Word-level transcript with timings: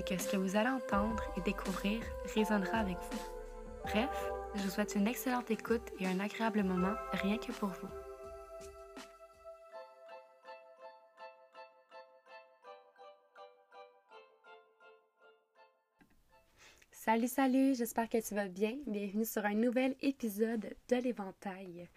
c'est 0.00 0.16
que 0.16 0.22
ce 0.22 0.28
que 0.28 0.36
vous 0.36 0.56
allez 0.56 0.68
entendre 0.68 1.22
et 1.36 1.40
découvrir 1.42 2.00
résonnera 2.34 2.78
avec 2.78 2.96
vous. 2.96 3.18
Bref, 3.84 4.30
je 4.54 4.62
vous 4.62 4.70
souhaite 4.70 4.94
une 4.94 5.06
excellente 5.06 5.50
écoute 5.50 5.90
et 5.98 6.06
un 6.06 6.20
agréable 6.20 6.62
moment 6.62 6.94
rien 7.12 7.36
que 7.36 7.52
pour 7.52 7.68
vous. 7.68 7.88
Salut, 16.92 17.28
salut, 17.28 17.74
j'espère 17.74 18.08
que 18.08 18.26
tu 18.26 18.34
vas 18.34 18.48
bien. 18.48 18.76
Bienvenue 18.86 19.24
sur 19.24 19.44
un 19.44 19.54
nouvel 19.54 19.96
épisode 20.00 20.74
de 20.88 20.96
l'Éventail. 20.96 21.88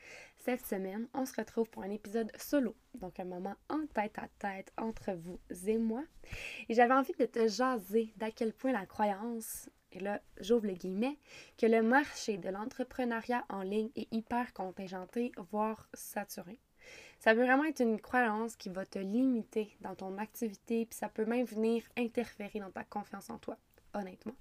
Cette 0.46 0.66
semaine, 0.66 1.08
on 1.14 1.26
se 1.26 1.38
retrouve 1.38 1.70
pour 1.70 1.84
un 1.84 1.90
épisode 1.90 2.30
solo, 2.38 2.76
donc 2.96 3.18
un 3.18 3.24
moment 3.24 3.56
en 3.70 3.86
tête 3.94 4.18
à 4.18 4.28
tête 4.40 4.74
entre 4.78 5.14
vous 5.14 5.40
et 5.66 5.78
moi. 5.78 6.04
Et 6.68 6.74
j'avais 6.74 6.94
envie 6.94 7.14
de 7.18 7.26
te 7.26 7.48
jaser 7.48 8.12
d'à 8.18 8.30
quel 8.30 8.52
point 8.52 8.74
la 8.74 8.86
croyance, 8.86 9.70
et 9.94 10.02
là 10.02 10.20
j'ouvre 10.42 10.68
le 10.68 10.74
guillemet, 10.74 11.18
que 11.58 11.66
le 11.66 11.82
marché 11.82 12.38
de 12.38 12.50
l'entrepreneuriat 12.50 13.46
en 13.48 13.62
ligne 13.62 13.90
est 13.96 14.14
hyper 14.14 14.52
contingenté, 14.52 15.32
voire 15.50 15.88
saturé. 15.94 16.60
Ça 17.20 17.34
peut 17.34 17.46
vraiment 17.46 17.64
être 17.64 17.80
une 17.80 18.02
croyance 18.02 18.58
qui 18.58 18.68
va 18.68 18.86
te 18.86 19.00
limiter 19.00 19.78
dans 19.80 19.96
ton 19.96 20.18
activité, 20.18 20.86
puis 20.86 21.00
ça 21.00 21.08
peut 21.08 21.24
même 21.24 21.46
venir 21.46 21.86
interférer 21.98 22.60
dans 22.60 22.72
ta 22.72 22.84
confiance 22.84 23.30
en 23.30 23.38
toi, 23.38 23.58
honnêtement. 23.94 24.36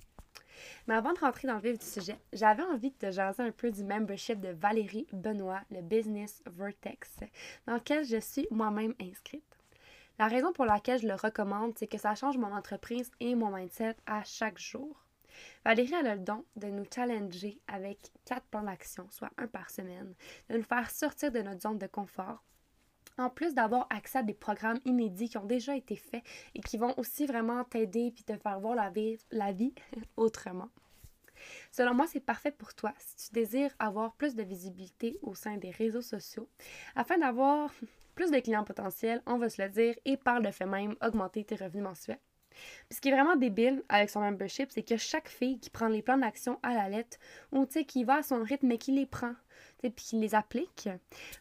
Mais 0.87 0.95
avant 0.95 1.13
de 1.13 1.19
rentrer 1.19 1.49
dans 1.49 1.55
le 1.55 1.61
vif 1.61 1.79
du 1.79 1.85
sujet, 1.85 2.19
j'avais 2.33 2.63
envie 2.63 2.91
de 2.91 2.97
te 2.97 3.11
jaser 3.11 3.43
un 3.43 3.51
peu 3.51 3.71
du 3.71 3.85
membership 3.85 4.41
de 4.41 4.51
Valérie 4.51 5.07
Benoît, 5.13 5.63
le 5.71 5.83
Business 5.83 6.43
Vertex, 6.47 7.21
dans 7.67 7.75
lequel 7.75 8.05
je 8.05 8.19
suis 8.19 8.47
moi-même 8.51 8.95
inscrite. 9.01 9.45
La 10.19 10.29
raison 10.29 10.53
pour 10.53 10.67
laquelle 10.67 11.01
je 11.01 11.09
le 11.09 11.15
recommande, 11.15 11.73
c'est 11.77 11.87
que 11.87 11.99
ça 11.99 12.15
change 12.15 12.37
mon 12.39 12.55
entreprise 12.55 13.11
et 13.21 13.35
mon 13.35 13.51
mindset 13.51 13.97
à 14.07 14.23
chaque 14.25 14.59
jour. 14.59 15.05
Valérie 15.65 15.95
a 15.95 16.03
le 16.03 16.21
don 16.21 16.45
de 16.57 16.67
nous 16.67 16.85
challenger 16.93 17.59
avec 17.67 17.99
quatre 18.25 18.47
plans 18.47 18.63
d'action, 18.63 19.07
soit 19.11 19.31
un 19.39 19.47
par 19.47 19.71
semaine, 19.71 20.15
de 20.51 20.59
nous 20.59 20.63
faire 20.63 20.91
sortir 20.91 21.33
de 21.33 21.41
notre 21.41 21.63
zone 21.63 21.79
de 21.79 21.87
confort 21.87 22.43
en 23.19 23.31
plus 23.31 23.55
d'avoir 23.55 23.87
accès 23.91 24.19
à 24.19 24.23
des 24.23 24.35
programmes 24.35 24.81
inédits 24.85 25.29
qui 25.29 25.39
ont 25.39 25.45
déjà 25.45 25.77
été 25.77 25.97
faits 25.97 26.25
et 26.55 26.61
qui 26.61 26.79
vont 26.79 26.95
aussi 26.99 27.27
vraiment 27.27 27.65
t'aider 27.65 28.11
puis 28.13 28.25
te 28.25 28.37
faire 28.37 28.61
voir 28.61 28.75
la 28.75 28.91
vie, 28.91 29.19
la 29.31 29.53
vie 29.53 29.75
autrement. 30.17 30.69
Selon 31.71 31.95
moi, 31.95 32.07
c'est 32.07 32.21
parfait 32.21 32.53
pour 32.53 32.75
toi 32.75 32.93
si 32.99 33.17
tu 33.17 33.33
désires 33.33 33.75
avoir 33.79 34.15
plus 34.15 34.35
de 34.35 34.43
visibilité 34.43 35.19
au 35.23 35.35
sein 35.35 35.57
des 35.57 35.71
réseaux 35.71 36.03
sociaux 36.03 36.49
afin 36.95 37.19
d'avoir 37.19 37.73
plus 38.15 38.31
de 38.31 38.39
clients 38.39 38.65
potentiels, 38.65 39.23
on 39.27 39.39
va 39.39 39.49
se 39.49 39.61
le 39.63 39.69
dire, 39.69 39.95
et 40.05 40.17
par 40.17 40.41
le 40.41 40.51
fait 40.51 40.67
même 40.67 40.97
augmenter 41.03 41.45
tes 41.45 41.57
revenus 41.57 41.85
mensuels. 41.85 42.21
Puis 42.89 42.97
ce 42.97 43.01
qui 43.01 43.09
est 43.09 43.13
vraiment 43.13 43.37
débile 43.37 43.83
avec 43.89 44.11
son 44.11 44.21
membership, 44.21 44.71
c'est 44.71 44.83
que 44.83 44.97
chaque 44.97 45.29
fille 45.29 45.59
qui 45.59 45.71
prend 45.71 45.89
les 45.89 46.03
plans 46.03 46.19
d'action 46.19 46.59
à 46.63 46.75
la 46.75 46.89
lettre 46.89 47.19
ou 47.53 47.67
qui 47.67 48.05
va 48.05 48.17
à 48.17 48.23
son 48.23 48.43
rythme 48.43 48.67
mais 48.67 48.79
qui 48.79 48.93
les 48.93 49.07
prend, 49.07 49.35
puis 49.91 50.05
qui 50.05 50.19
les 50.19 50.35
applique, 50.35 50.89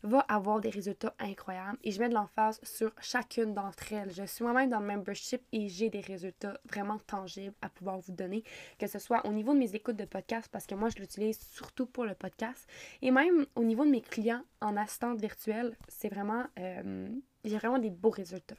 va 0.04 0.20
avoir 0.22 0.60
des 0.62 0.70
résultats 0.70 1.14
incroyables. 1.20 1.78
Et 1.84 1.92
je 1.92 2.00
mets 2.00 2.10
de 2.10 2.14
l'emphase 2.14 2.60
sur 2.64 2.92
chacune 3.00 3.54
d'entre 3.54 3.94
elles. 3.94 4.12
Je 4.12 4.24
suis 4.24 4.44
moi-même 4.44 4.70
dans 4.70 4.80
le 4.80 4.88
membership 4.88 5.42
et 5.52 5.70
j'ai 5.70 5.90
des 5.90 6.00
résultats 6.00 6.60
vraiment 6.70 6.98
tangibles 7.00 7.56
à 7.62 7.70
pouvoir 7.70 8.00
vous 8.00 8.14
donner, 8.14 8.44
que 8.80 8.88
ce 8.88 9.00
soit 9.00 9.26
au 9.26 9.32
niveau 9.32 9.54
de 9.54 9.60
mes 9.60 9.76
écoutes 9.76 9.98
de 9.98 10.06
podcast, 10.06 10.50
parce 10.52 10.66
que 10.66 10.76
moi 10.76 10.90
je 10.90 11.00
l'utilise 11.00 11.40
surtout 11.40 11.86
pour 11.86 12.06
le 12.06 12.16
podcast, 12.16 12.68
et 13.02 13.12
même 13.12 13.46
au 13.56 13.64
niveau 13.64 13.86
de 13.86 13.92
mes 13.92 14.02
clients 14.02 14.44
en 14.62 14.78
assistante 14.78 15.20
virtuelle, 15.20 15.76
c'est 15.88 16.10
vraiment, 16.10 16.46
euh, 16.60 17.10
j'ai 17.44 17.58
vraiment 17.58 17.80
des 17.80 17.90
beaux 17.90 18.10
résultats. 18.10 18.56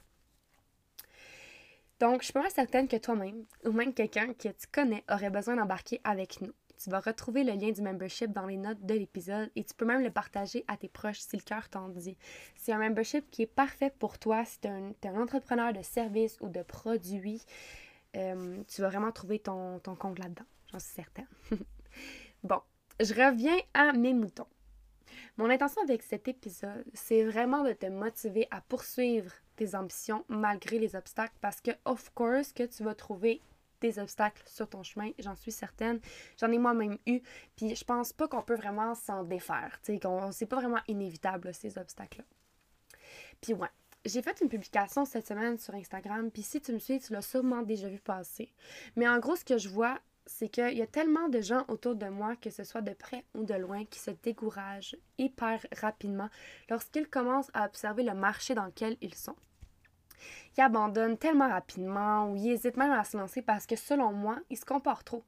Donc, 2.03 2.19
je 2.19 2.25
suis 2.25 2.33
pas 2.33 2.49
certaine 2.49 2.89
que 2.89 2.97
toi-même, 2.97 3.45
ou 3.63 3.71
même 3.71 3.93
quelqu'un 3.93 4.33
que 4.33 4.49
tu 4.49 4.67
connais, 4.69 5.05
aurait 5.09 5.29
besoin 5.29 5.55
d'embarquer 5.55 6.01
avec 6.03 6.41
nous. 6.41 6.51
Tu 6.77 6.89
vas 6.89 6.99
retrouver 6.99 7.45
le 7.45 7.53
lien 7.53 7.71
du 7.71 7.81
membership 7.81 8.33
dans 8.33 8.45
les 8.45 8.57
notes 8.57 8.85
de 8.85 8.93
l'épisode 8.93 9.49
et 9.55 9.63
tu 9.63 9.73
peux 9.73 9.85
même 9.85 10.03
le 10.03 10.11
partager 10.11 10.65
à 10.67 10.75
tes 10.75 10.89
proches 10.89 11.19
si 11.19 11.37
le 11.37 11.43
cœur 11.43 11.69
t'en 11.69 11.87
dit. 11.87 12.17
C'est 12.57 12.73
un 12.73 12.77
membership 12.77 13.31
qui 13.31 13.43
est 13.43 13.47
parfait 13.47 13.89
pour 13.89 14.19
toi 14.19 14.43
si 14.43 14.59
tu 14.59 14.67
es, 14.67 15.07
un 15.07 15.15
entrepreneur 15.15 15.71
de 15.71 15.81
services 15.81 16.37
ou 16.41 16.49
de 16.49 16.61
produits. 16.61 17.41
Euh, 18.17 18.61
tu 18.67 18.81
vas 18.81 18.89
vraiment 18.89 19.13
trouver 19.13 19.39
ton, 19.39 19.79
ton 19.79 19.95
compte 19.95 20.19
là-dedans, 20.19 20.45
j'en 20.73 20.79
suis 20.79 20.95
certaine. 20.95 21.29
bon, 22.43 22.59
je 22.99 23.13
reviens 23.13 23.57
à 23.73 23.93
mes 23.93 24.13
moutons. 24.13 24.47
Mon 25.37 25.49
intention 25.49 25.81
avec 25.83 26.03
cet 26.03 26.27
épisode, 26.27 26.83
c'est 26.93 27.23
vraiment 27.23 27.63
de 27.63 27.71
te 27.71 27.85
motiver 27.85 28.45
à 28.51 28.59
poursuivre 28.59 29.31
tes 29.55 29.75
ambitions 29.75 30.25
malgré 30.27 30.79
les 30.79 30.95
obstacles 30.95 31.35
parce 31.41 31.61
que, 31.61 31.71
of 31.85 32.13
course, 32.13 32.53
que 32.53 32.63
tu 32.63 32.83
vas 32.83 32.95
trouver 32.95 33.41
des 33.81 33.99
obstacles 33.99 34.41
sur 34.47 34.67
ton 34.69 34.81
chemin, 34.81 35.11
j'en 35.19 35.35
suis 35.35 35.51
certaine. 35.51 35.99
J'en 36.39 36.51
ai 36.51 36.57
moi-même 36.57 36.97
eu, 37.05 37.21
puis 37.55 37.75
je 37.75 37.83
pense 37.83 38.13
pas 38.13 38.27
qu'on 38.27 38.41
peut 38.41 38.55
vraiment 38.55 38.95
s'en 38.95 39.23
défaire. 39.23 39.77
Tu 39.83 39.99
sais, 39.99 39.99
c'est 40.31 40.45
pas 40.45 40.55
vraiment 40.55 40.79
inévitable, 40.87 41.53
ces 41.53 41.77
obstacles-là. 41.77 42.23
Puis 43.41 43.53
ouais, 43.53 43.67
j'ai 44.05 44.21
fait 44.21 44.39
une 44.41 44.49
publication 44.49 45.05
cette 45.05 45.27
semaine 45.27 45.57
sur 45.57 45.75
Instagram, 45.75 46.31
puis 46.31 46.43
si 46.43 46.61
tu 46.61 46.71
me 46.71 46.79
suis, 46.79 46.99
tu 46.99 47.13
l'as 47.13 47.21
sûrement 47.21 47.61
déjà 47.61 47.89
vu 47.89 47.99
passer. 47.99 48.51
Mais 48.95 49.07
en 49.07 49.19
gros, 49.19 49.35
ce 49.35 49.45
que 49.45 49.57
je 49.57 49.69
vois, 49.69 49.99
c'est 50.25 50.49
qu'il 50.49 50.77
y 50.77 50.81
a 50.81 50.87
tellement 50.87 51.29
de 51.29 51.41
gens 51.41 51.65
autour 51.67 51.95
de 51.95 52.07
moi, 52.07 52.35
que 52.35 52.49
ce 52.49 52.63
soit 52.63 52.81
de 52.81 52.93
près 52.93 53.25
ou 53.33 53.43
de 53.43 53.53
loin, 53.53 53.85
qui 53.85 53.99
se 53.99 54.11
découragent 54.11 54.95
hyper 55.17 55.65
rapidement 55.81 56.29
lorsqu'ils 56.69 57.07
commencent 57.07 57.51
à 57.53 57.65
observer 57.65 58.03
le 58.03 58.13
marché 58.13 58.55
dans 58.55 58.65
lequel 58.65 58.97
ils 59.01 59.15
sont. 59.15 59.35
Ils 60.57 60.61
abandonnent 60.61 61.17
tellement 61.17 61.49
rapidement 61.49 62.29
ou 62.29 62.35
ils 62.35 62.51
hésitent 62.51 62.77
même 62.77 62.91
à 62.91 63.03
se 63.03 63.17
lancer 63.17 63.41
parce 63.41 63.65
que 63.65 63.75
selon 63.75 64.13
moi, 64.13 64.37
ils 64.49 64.57
se 64.57 64.65
comportent 64.65 65.05
trop. 65.05 65.23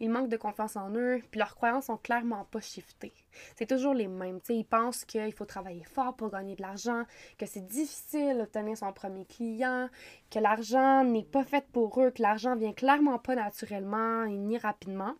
Ils 0.00 0.10
manquent 0.10 0.28
de 0.28 0.36
confiance 0.36 0.76
en 0.76 0.94
eux, 0.94 1.22
puis 1.30 1.38
leurs 1.38 1.54
croyances 1.54 1.86
sont 1.86 1.96
clairement 1.96 2.44
pas 2.44 2.60
shiftées. 2.60 3.14
C'est 3.56 3.66
toujours 3.66 3.94
les 3.94 4.08
mêmes. 4.08 4.40
ils 4.48 4.64
pensent 4.64 5.04
qu'il 5.04 5.32
faut 5.32 5.46
travailler 5.46 5.84
fort 5.84 6.14
pour 6.14 6.30
gagner 6.30 6.56
de 6.56 6.62
l'argent, 6.62 7.04
que 7.38 7.46
c'est 7.46 7.66
difficile 7.66 8.36
d'obtenir 8.38 8.76
son 8.76 8.92
premier 8.92 9.24
client, 9.24 9.88
que 10.30 10.38
l'argent 10.38 11.04
n'est 11.04 11.24
pas 11.24 11.44
fait 11.44 11.66
pour 11.72 12.00
eux, 12.00 12.10
que 12.10 12.22
l'argent 12.22 12.56
vient 12.56 12.72
clairement 12.72 13.18
pas 13.18 13.34
naturellement 13.34 14.24
et 14.24 14.36
ni 14.36 14.58
rapidement. 14.58 15.14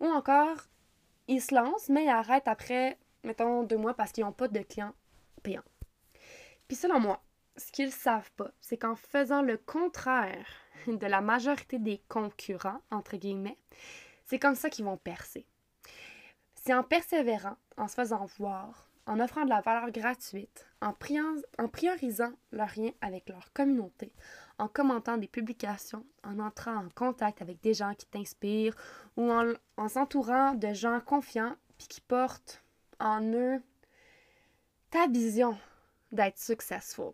Ou 0.00 0.06
encore, 0.06 0.58
ils 1.28 1.40
se 1.40 1.54
lancent, 1.54 1.88
mais 1.88 2.04
ils 2.04 2.10
arrêtent 2.10 2.48
après, 2.48 2.98
mettons, 3.24 3.62
deux 3.62 3.78
mois 3.78 3.94
parce 3.94 4.12
qu'ils 4.12 4.24
n'ont 4.24 4.32
pas 4.32 4.48
de 4.48 4.60
clients 4.60 4.92
payants. 5.42 5.62
Puis 6.68 6.76
selon 6.76 7.00
moi, 7.00 7.22
ce 7.56 7.72
qu'ils 7.72 7.92
savent 7.92 8.30
pas, 8.32 8.50
c'est 8.60 8.76
qu'en 8.76 8.96
faisant 8.96 9.42
le 9.42 9.56
contraire 9.56 10.46
de 10.86 11.06
la 11.06 11.20
majorité 11.20 11.78
des 11.78 12.02
concurrents, 12.08 12.80
entre 12.90 13.16
guillemets, 13.16 13.58
c'est 14.24 14.38
comme 14.38 14.54
ça 14.54 14.70
qu'ils 14.70 14.84
vont 14.84 14.96
percer. 14.96 15.46
C'est 16.54 16.74
en 16.74 16.82
persévérant, 16.82 17.56
en 17.76 17.88
se 17.88 17.94
faisant 17.94 18.24
voir, 18.38 18.90
en 19.06 19.20
offrant 19.20 19.44
de 19.44 19.50
la 19.50 19.60
valeur 19.60 19.90
gratuite, 19.92 20.66
en, 20.80 20.92
priorisant 20.92 22.32
leur 22.50 22.70
lien 22.76 22.90
avec 23.00 23.28
leur 23.28 23.52
communauté, 23.52 24.12
en 24.58 24.66
commentant 24.66 25.16
des 25.16 25.28
publications, 25.28 26.04
en 26.24 26.40
entrant 26.40 26.76
en 26.76 26.88
contact 26.94 27.40
avec 27.40 27.60
des 27.60 27.74
gens 27.74 27.94
qui 27.94 28.06
t'inspirent 28.06 28.74
ou 29.16 29.30
en, 29.30 29.52
en 29.76 29.88
s'entourant 29.88 30.54
de 30.54 30.72
gens 30.72 31.00
confiants 31.00 31.54
puis 31.78 31.86
qui 31.88 32.00
portent 32.00 32.64
en 32.98 33.22
eux 33.22 33.62
ta 34.90 35.06
vision 35.06 35.56
d'être 36.10 36.38
successful 36.38 37.12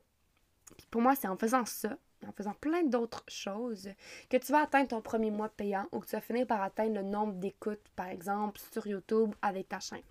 pour 0.91 1.03
moi, 1.03 1.15
c'est 1.15 1.29
en 1.29 1.37
faisant 1.37 1.65
ça, 1.65 1.97
en 2.27 2.33
faisant 2.33 2.55
plein 2.55 2.83
d'autres 2.85 3.25
choses, 3.29 3.89
que 4.31 4.37
tu 4.37 4.53
vas 4.53 4.63
atteindre 4.63 4.89
ton 4.89 5.01
premier 5.01 5.31
mois 5.31 5.49
payant 5.49 5.87
ou 5.93 6.01
que 6.01 6.07
tu 6.07 6.17
vas 6.17 6.21
finir 6.21 6.47
par 6.47 6.63
atteindre 6.63 6.95
le 6.95 7.03
nombre 7.03 7.35
d'écoutes, 7.35 7.89
par 7.97 8.09
exemple, 8.09 8.61
sur 8.73 8.87
YouTube 8.87 9.35
avec 9.43 9.69
ta 9.69 9.81
chaîne. 9.81 10.03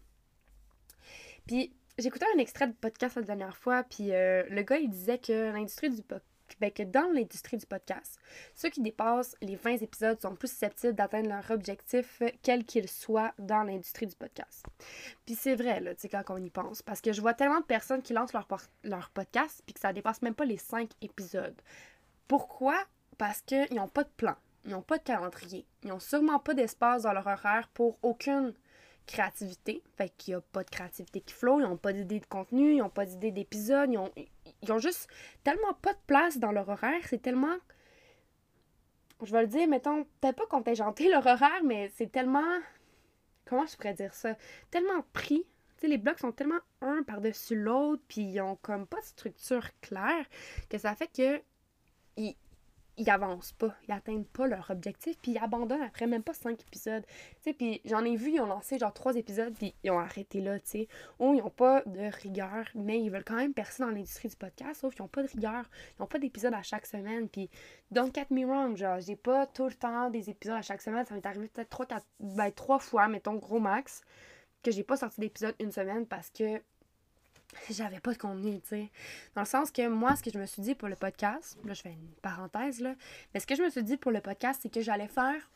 Puis, 1.48 1.74
j'écoutais 1.98 2.26
un 2.36 2.40
extrait 2.40 2.68
de 2.68 2.74
podcast 2.74 3.16
la 3.16 3.24
dernière 3.24 3.58
fois, 3.58 3.84
puis 3.84 4.14
euh, 4.14 4.44
le 4.50 4.62
gars, 4.64 4.78
il 4.78 4.90
disait 4.90 5.18
que 5.20 5.52
l'industrie 5.52 5.90
du 5.90 6.02
ben, 6.62 6.72
que 6.72 6.84
dans 6.84 7.12
l'industrie 7.12 7.58
du 7.58 7.66
podcast, 7.66 8.20
ceux 8.54 8.70
qui 8.70 8.82
dépassent 8.82 9.36
les 9.42 9.56
20 9.56 9.82
épisodes 9.82 10.22
sont 10.22 10.36
plus 10.36 10.50
susceptibles 10.50 10.94
d'atteindre 10.94 11.30
leur 11.30 11.50
objectif, 11.50 12.22
quel 12.44 12.66
qu'il 12.66 12.88
soit, 12.88 13.34
dans 13.40 13.64
l'industrie 13.64 14.06
du 14.06 14.16
podcast. 14.16 14.64
Puis 15.26 15.34
c'est 15.34 15.56
vrai, 15.56 15.80
là, 15.80 15.96
tu 15.96 16.02
sais, 16.02 16.10
quand 16.10 16.24
on 16.30 16.38
y 16.38 16.52
pense, 16.52 16.84
parce 16.84 17.02
que 17.02 17.14
je 17.14 17.20
vois 17.20 17.34
tellement 17.34 17.60
de 17.60 17.66
personnes 17.66 18.04
qui 18.04 18.14
lancent 18.14 18.34
leur, 18.34 18.48
leur 18.84 19.10
podcast, 19.10 19.64
puis 19.66 19.74
que 19.74 19.80
ça 19.80 19.92
dépasse 19.92 20.22
même 20.22 20.36
pas 20.36 20.46
les 20.46 20.58
5 20.58 20.90
épisodes. 21.02 21.60
Pourquoi? 22.28 22.76
Parce 23.18 23.42
qu'ils 23.42 23.74
n'ont 23.74 23.88
pas 23.88 24.04
de 24.04 24.12
plan, 24.16 24.36
ils 24.64 24.72
n'ont 24.72 24.84
pas 24.84 25.00
de 25.00 25.04
calendrier, 25.04 25.66
ils 25.84 25.90
n'ont 25.90 26.00
sûrement 26.00 26.38
pas 26.38 26.54
d'espace 26.54 27.04
dans 27.04 27.14
leur 27.14 27.26
horaire 27.26 27.70
pour 27.74 27.98
aucune 28.04 28.54
créativité. 29.06 29.84
Fait 29.98 30.10
qu'il 30.18 30.34
n'y 30.34 30.38
a 30.38 30.42
pas 30.42 30.64
de 30.64 30.70
créativité 30.70 31.22
qui 31.22 31.34
flow, 31.34 31.60
ils 31.60 31.64
n'ont 31.64 31.78
pas 31.78 31.94
d'idée 31.94 32.20
de 32.20 32.26
contenu, 32.26 32.74
ils 32.74 32.78
n'ont 32.80 32.90
pas 32.90 33.06
d'idée 33.06 33.32
d'épisode, 33.32 33.92
ils 33.92 33.98
ont, 33.98 34.12
ils 34.62 34.72
ont 34.72 34.80
juste 34.80 35.10
tellement 35.44 35.74
pas 35.82 35.94
de 35.94 36.00
place 36.08 36.38
dans 36.38 36.52
leur 36.52 36.70
horaire, 36.70 37.02
c'est 37.08 37.22
tellement. 37.22 37.58
Je 39.24 39.32
vais 39.32 39.42
le 39.42 39.48
dire, 39.48 39.68
mettons, 39.68 40.06
peut-être 40.20 40.38
pas 40.38 40.48
contingenté 40.48 41.10
leur 41.12 41.26
horaire, 41.26 41.64
mais 41.64 41.92
c'est 41.96 42.12
tellement. 42.12 42.60
Comment 43.46 43.66
je 43.66 43.76
pourrais 43.76 43.94
dire 43.94 44.14
ça? 44.14 44.36
Tellement 44.70 45.04
pris. 45.14 45.46
Tu 45.78 45.82
sais, 45.82 45.88
les 45.88 45.98
blocs 45.98 46.20
sont 46.20 46.32
tellement 46.32 46.60
un 46.82 47.04
par-dessus 47.04 47.56
l'autre, 47.56 48.04
puis 48.08 48.22
ils 48.22 48.42
ont 48.42 48.56
comme 48.62 48.86
pas 48.86 49.00
de 49.00 49.06
structure 49.06 49.68
claire, 49.82 50.26
que 50.70 50.78
ça 50.78 50.96
fait 50.96 51.08
que. 51.08 51.42
Ils, 52.18 52.36
ils 53.02 53.10
avancent 53.10 53.54
pas, 53.54 53.74
ils 53.88 53.92
atteignent 53.92 54.26
pas 54.26 54.46
leur 54.46 54.70
objectif, 54.70 55.18
puis 55.22 55.32
ils 55.32 55.38
abandonnent 55.40 55.82
après 55.82 56.06
même 56.06 56.22
pas 56.22 56.34
cinq 56.34 56.62
épisodes. 56.62 57.04
Tu 57.44 57.54
puis 57.54 57.82
j'en 57.84 58.06
ai 58.06 58.16
vu, 58.16 58.34
ils 58.34 58.42
ont 58.42 58.46
lancé 58.46 58.78
genre 58.78 58.94
trois 58.94 59.16
épisodes, 59.16 59.54
puis 59.56 59.74
ils 59.84 59.90
ont 59.90 60.00
arrêté 60.00 60.40
là, 60.40 60.60
tu 60.60 60.70
sais. 60.70 60.88
Ou 61.20 61.34
ils 61.34 61.42
ont 61.42 61.50
pas 61.50 61.82
de 61.88 62.12
rigueur, 62.22 62.68
mais 62.76 63.02
ils 63.02 63.10
veulent 63.10 63.24
quand 63.24 63.36
même 63.36 63.56
percer 63.56 63.82
dans 63.82 63.90
l'industrie 63.90 64.30
du 64.30 64.36
podcast, 64.36 64.82
sauf 64.82 64.94
qu'ils 64.94 65.02
ont 65.02 65.08
pas 65.08 65.24
de 65.24 65.28
rigueur, 65.28 65.66
ils 65.98 66.04
ont 66.04 66.08
pas 66.08 66.20
d'épisodes 66.20 66.54
à 66.54 66.62
chaque 66.62 66.86
semaine, 66.86 67.28
puis 67.28 67.50
don't 67.90 68.14
get 68.14 68.28
me 68.30 68.46
wrong, 68.46 68.78
genre, 68.78 69.00
j'ai 69.00 69.16
pas 69.16 69.48
tout 69.48 69.66
le 69.66 69.74
temps 69.74 70.12
des 70.12 70.30
épisodes 70.30 70.58
à 70.58 70.62
chaque 70.62 70.82
semaine, 70.82 71.06
ça 71.06 71.16
m'est 71.16 71.26
arrivé 71.26 71.48
peut-être 71.48 71.70
trois, 71.70 71.88
quatre, 71.88 72.06
ben, 72.20 72.52
trois 72.52 72.78
fois, 72.78 73.08
mettons, 73.08 73.36
gros 73.36 73.60
max, 73.60 74.02
que 74.62 74.70
j'ai 74.70 74.84
pas 74.84 74.98
sorti 74.98 75.20
d'épisode 75.20 75.56
une 75.60 75.72
semaine 75.72 76.06
parce 76.06 76.30
que 76.30 76.62
j'avais 77.70 78.00
pas 78.00 78.14
de 78.14 78.18
contenu, 78.18 78.60
tu 78.62 78.68
sais. 78.70 78.92
Dans 79.36 79.42
le 79.42 79.48
sens 79.48 79.72
que 79.72 79.88
moi, 79.88 80.16
ce 80.16 80.24
que 80.24 80.32
je 80.32 80.40
me 80.40 80.46
suis 80.46 80.62
dit 80.62 80.76
pour 80.76 80.88
le 80.88 80.96
podcast, 80.96 81.58
là, 81.66 81.74
je 81.74 81.82
fais 81.82 81.92
une 81.92 82.12
parenthèse, 82.22 82.80
là, 82.80 82.96
mais 83.34 83.40
ce 83.40 83.48
que 83.48 83.56
je 83.56 83.64
me 83.64 83.70
suis 83.70 83.84
dit 83.84 83.98
pour 83.98 84.12
le 84.12 84.22
podcast, 84.22 84.60
c'est 84.62 84.72
que 84.72 84.82
j'allais 84.82 85.08
faire 85.08 85.50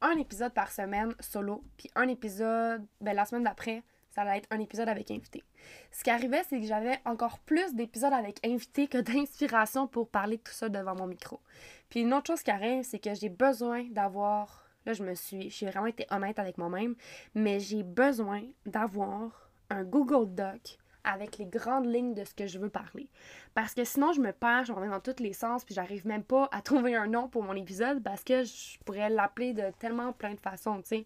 un 0.00 0.16
épisode 0.18 0.52
par 0.52 0.70
semaine 0.70 1.14
solo, 1.20 1.62
puis 1.76 1.90
un 1.94 2.08
épisode, 2.08 2.84
ben, 3.00 3.14
la 3.14 3.24
semaine 3.24 3.44
d'après, 3.44 3.82
ça 4.14 4.22
allait 4.22 4.38
être 4.38 4.48
un 4.50 4.60
épisode 4.60 4.88
avec 4.88 5.10
invité. 5.10 5.42
Ce 5.90 6.04
qui 6.04 6.10
arrivait, 6.10 6.42
c'est 6.48 6.60
que 6.60 6.66
j'avais 6.66 7.00
encore 7.04 7.38
plus 7.40 7.74
d'épisodes 7.74 8.12
avec 8.12 8.38
invité 8.46 8.86
que 8.86 8.98
d'inspiration 8.98 9.88
pour 9.88 10.08
parler 10.08 10.36
de 10.36 10.42
tout 10.42 10.52
ça 10.52 10.68
devant 10.68 10.94
mon 10.94 11.06
micro. 11.06 11.40
Puis 11.88 12.00
une 12.00 12.14
autre 12.14 12.28
chose 12.28 12.42
qui 12.42 12.50
arrive, 12.50 12.84
c'est 12.84 12.98
que 12.98 13.14
j'ai 13.14 13.28
besoin 13.28 13.84
d'avoir. 13.90 14.68
Là, 14.86 14.92
je 14.92 15.02
me 15.02 15.14
suis. 15.14 15.50
J'ai 15.50 15.66
vraiment 15.66 15.86
été 15.86 16.06
honnête 16.10 16.38
avec 16.38 16.58
moi-même, 16.58 16.94
mais 17.34 17.58
j'ai 17.58 17.82
besoin 17.82 18.42
d'avoir 18.66 19.50
un 19.70 19.82
Google 19.82 20.32
Doc 20.34 20.78
avec 21.04 21.38
les 21.38 21.46
grandes 21.46 21.86
lignes 21.86 22.14
de 22.14 22.24
ce 22.24 22.34
que 22.34 22.46
je 22.46 22.58
veux 22.58 22.68
parler. 22.68 23.08
Parce 23.54 23.74
que 23.74 23.84
sinon, 23.84 24.12
je 24.12 24.20
me 24.20 24.32
perds, 24.32 24.64
je 24.64 24.72
reviens 24.72 24.90
dans 24.90 25.00
tous 25.00 25.22
les 25.22 25.32
sens, 25.32 25.64
puis 25.64 25.74
j'arrive 25.74 26.06
même 26.06 26.24
pas 26.24 26.48
à 26.52 26.62
trouver 26.62 26.94
un 26.96 27.06
nom 27.06 27.28
pour 27.28 27.42
mon 27.42 27.54
épisode 27.54 28.02
parce 28.02 28.24
que 28.24 28.44
je 28.44 28.78
pourrais 28.84 29.10
l'appeler 29.10 29.52
de 29.52 29.70
tellement 29.78 30.12
plein 30.12 30.34
de 30.34 30.40
façons, 30.40 30.80
tu 30.82 30.88
sais. 30.88 31.04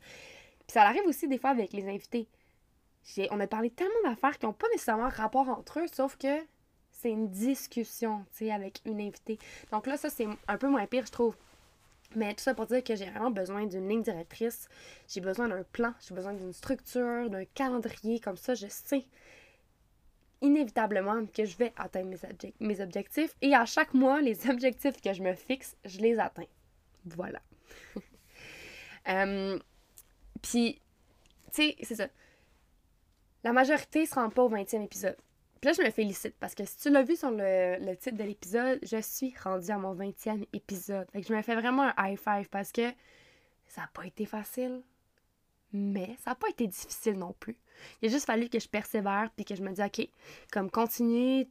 Puis 0.66 0.74
ça 0.74 0.82
arrive 0.82 1.04
aussi 1.06 1.28
des 1.28 1.38
fois 1.38 1.50
avec 1.50 1.72
les 1.72 1.88
invités. 1.88 2.28
On 3.30 3.40
a 3.40 3.46
parlé 3.46 3.70
tellement 3.70 3.94
d'affaires 4.04 4.38
qui 4.38 4.44
n'ont 4.44 4.52
pas 4.52 4.66
nécessairement 4.72 5.08
rapport 5.08 5.48
entre 5.48 5.80
eux, 5.80 5.86
sauf 5.90 6.16
que 6.16 6.44
c'est 6.92 7.10
une 7.10 7.30
discussion, 7.30 8.24
tu 8.32 8.44
sais, 8.44 8.50
avec 8.50 8.80
une 8.84 9.00
invitée. 9.00 9.38
Donc 9.72 9.86
là, 9.86 9.96
ça, 9.96 10.10
c'est 10.10 10.26
un 10.46 10.58
peu 10.58 10.68
moins 10.68 10.86
pire, 10.86 11.06
je 11.06 11.12
trouve. 11.12 11.36
Mais 12.16 12.34
tout 12.34 12.42
ça 12.42 12.54
pour 12.54 12.66
dire 12.66 12.82
que 12.82 12.96
j'ai 12.96 13.08
vraiment 13.08 13.30
besoin 13.30 13.66
d'une 13.66 13.88
ligne 13.88 14.02
directrice, 14.02 14.68
j'ai 15.08 15.20
besoin 15.20 15.48
d'un 15.48 15.62
plan, 15.62 15.94
j'ai 16.06 16.14
besoin 16.14 16.32
d'une 16.32 16.52
structure, 16.52 17.30
d'un 17.30 17.44
calendrier, 17.44 18.18
comme 18.18 18.36
ça, 18.36 18.54
je 18.54 18.66
sais 18.68 19.06
inévitablement 20.40 21.26
que 21.26 21.44
je 21.44 21.56
vais 21.56 21.73
atteindre 21.76 22.11
mes, 22.11 22.55
mes 22.61 22.81
objectifs. 22.81 23.35
Et 23.43 23.55
à 23.55 23.64
chaque 23.64 23.94
mois, 23.94 24.20
les 24.20 24.49
objectifs 24.50 25.00
que 25.00 25.12
je 25.12 25.23
me 25.23 25.35
fixe, 25.35 25.76
je 25.85 25.99
les 25.99 26.19
atteins. 26.19 26.49
Voilà. 27.05 27.40
Euh, 29.08 29.58
puis, 30.43 30.82
tu 31.55 31.62
sais, 31.62 31.76
c'est 31.81 31.94
ça. 31.94 32.08
La 33.43 33.55
majorité 33.55 34.02
ne 34.02 34.05
se 34.05 34.14
rend 34.17 34.29
pas 34.29 34.43
au 34.43 34.50
20e 34.50 34.85
épisode. 34.85 35.17
Puis 35.62 35.70
là, 35.70 35.73
je 35.73 35.82
me 35.82 35.90
félicite 35.90 36.35
parce 36.38 36.55
que 36.55 36.67
si 36.67 36.76
tu 36.76 36.90
l'as 36.90 37.05
vu 37.05 37.17
sur 37.17 37.31
le, 37.31 37.79
le 37.81 37.96
titre 37.96 38.19
de 38.19 38.25
l'épisode, 38.25 38.79
je 38.82 39.00
suis 39.00 39.35
rendue 39.43 39.70
à 39.70 39.79
mon 39.79 39.94
20e 39.94 40.46
épisode. 40.52 41.11
Fait 41.11 41.23
que 41.23 41.26
je 41.26 41.32
me 41.32 41.40
fais 41.40 41.55
vraiment 41.55 41.85
un 41.85 41.94
high 41.96 42.19
five 42.19 42.50
parce 42.50 42.70
que 42.70 42.90
ça 43.67 43.81
n'a 43.81 43.90
pas 43.94 44.05
été 44.05 44.26
facile, 44.26 44.82
mais 45.72 46.16
ça 46.22 46.30
n'a 46.30 46.34
pas 46.34 46.48
été 46.48 46.66
difficile 46.66 47.18
non 47.18 47.34
plus. 47.38 47.56
Il 48.00 48.08
a 48.08 48.12
juste 48.12 48.26
fallu 48.26 48.48
que 48.48 48.58
je 48.58 48.68
persévère 48.68 49.30
puis 49.36 49.44
que 49.44 49.54
je 49.54 49.62
me 49.62 49.72
dis, 49.72 49.82
OK, 49.82 50.08
comme 50.50 50.70
continuer. 50.70 51.48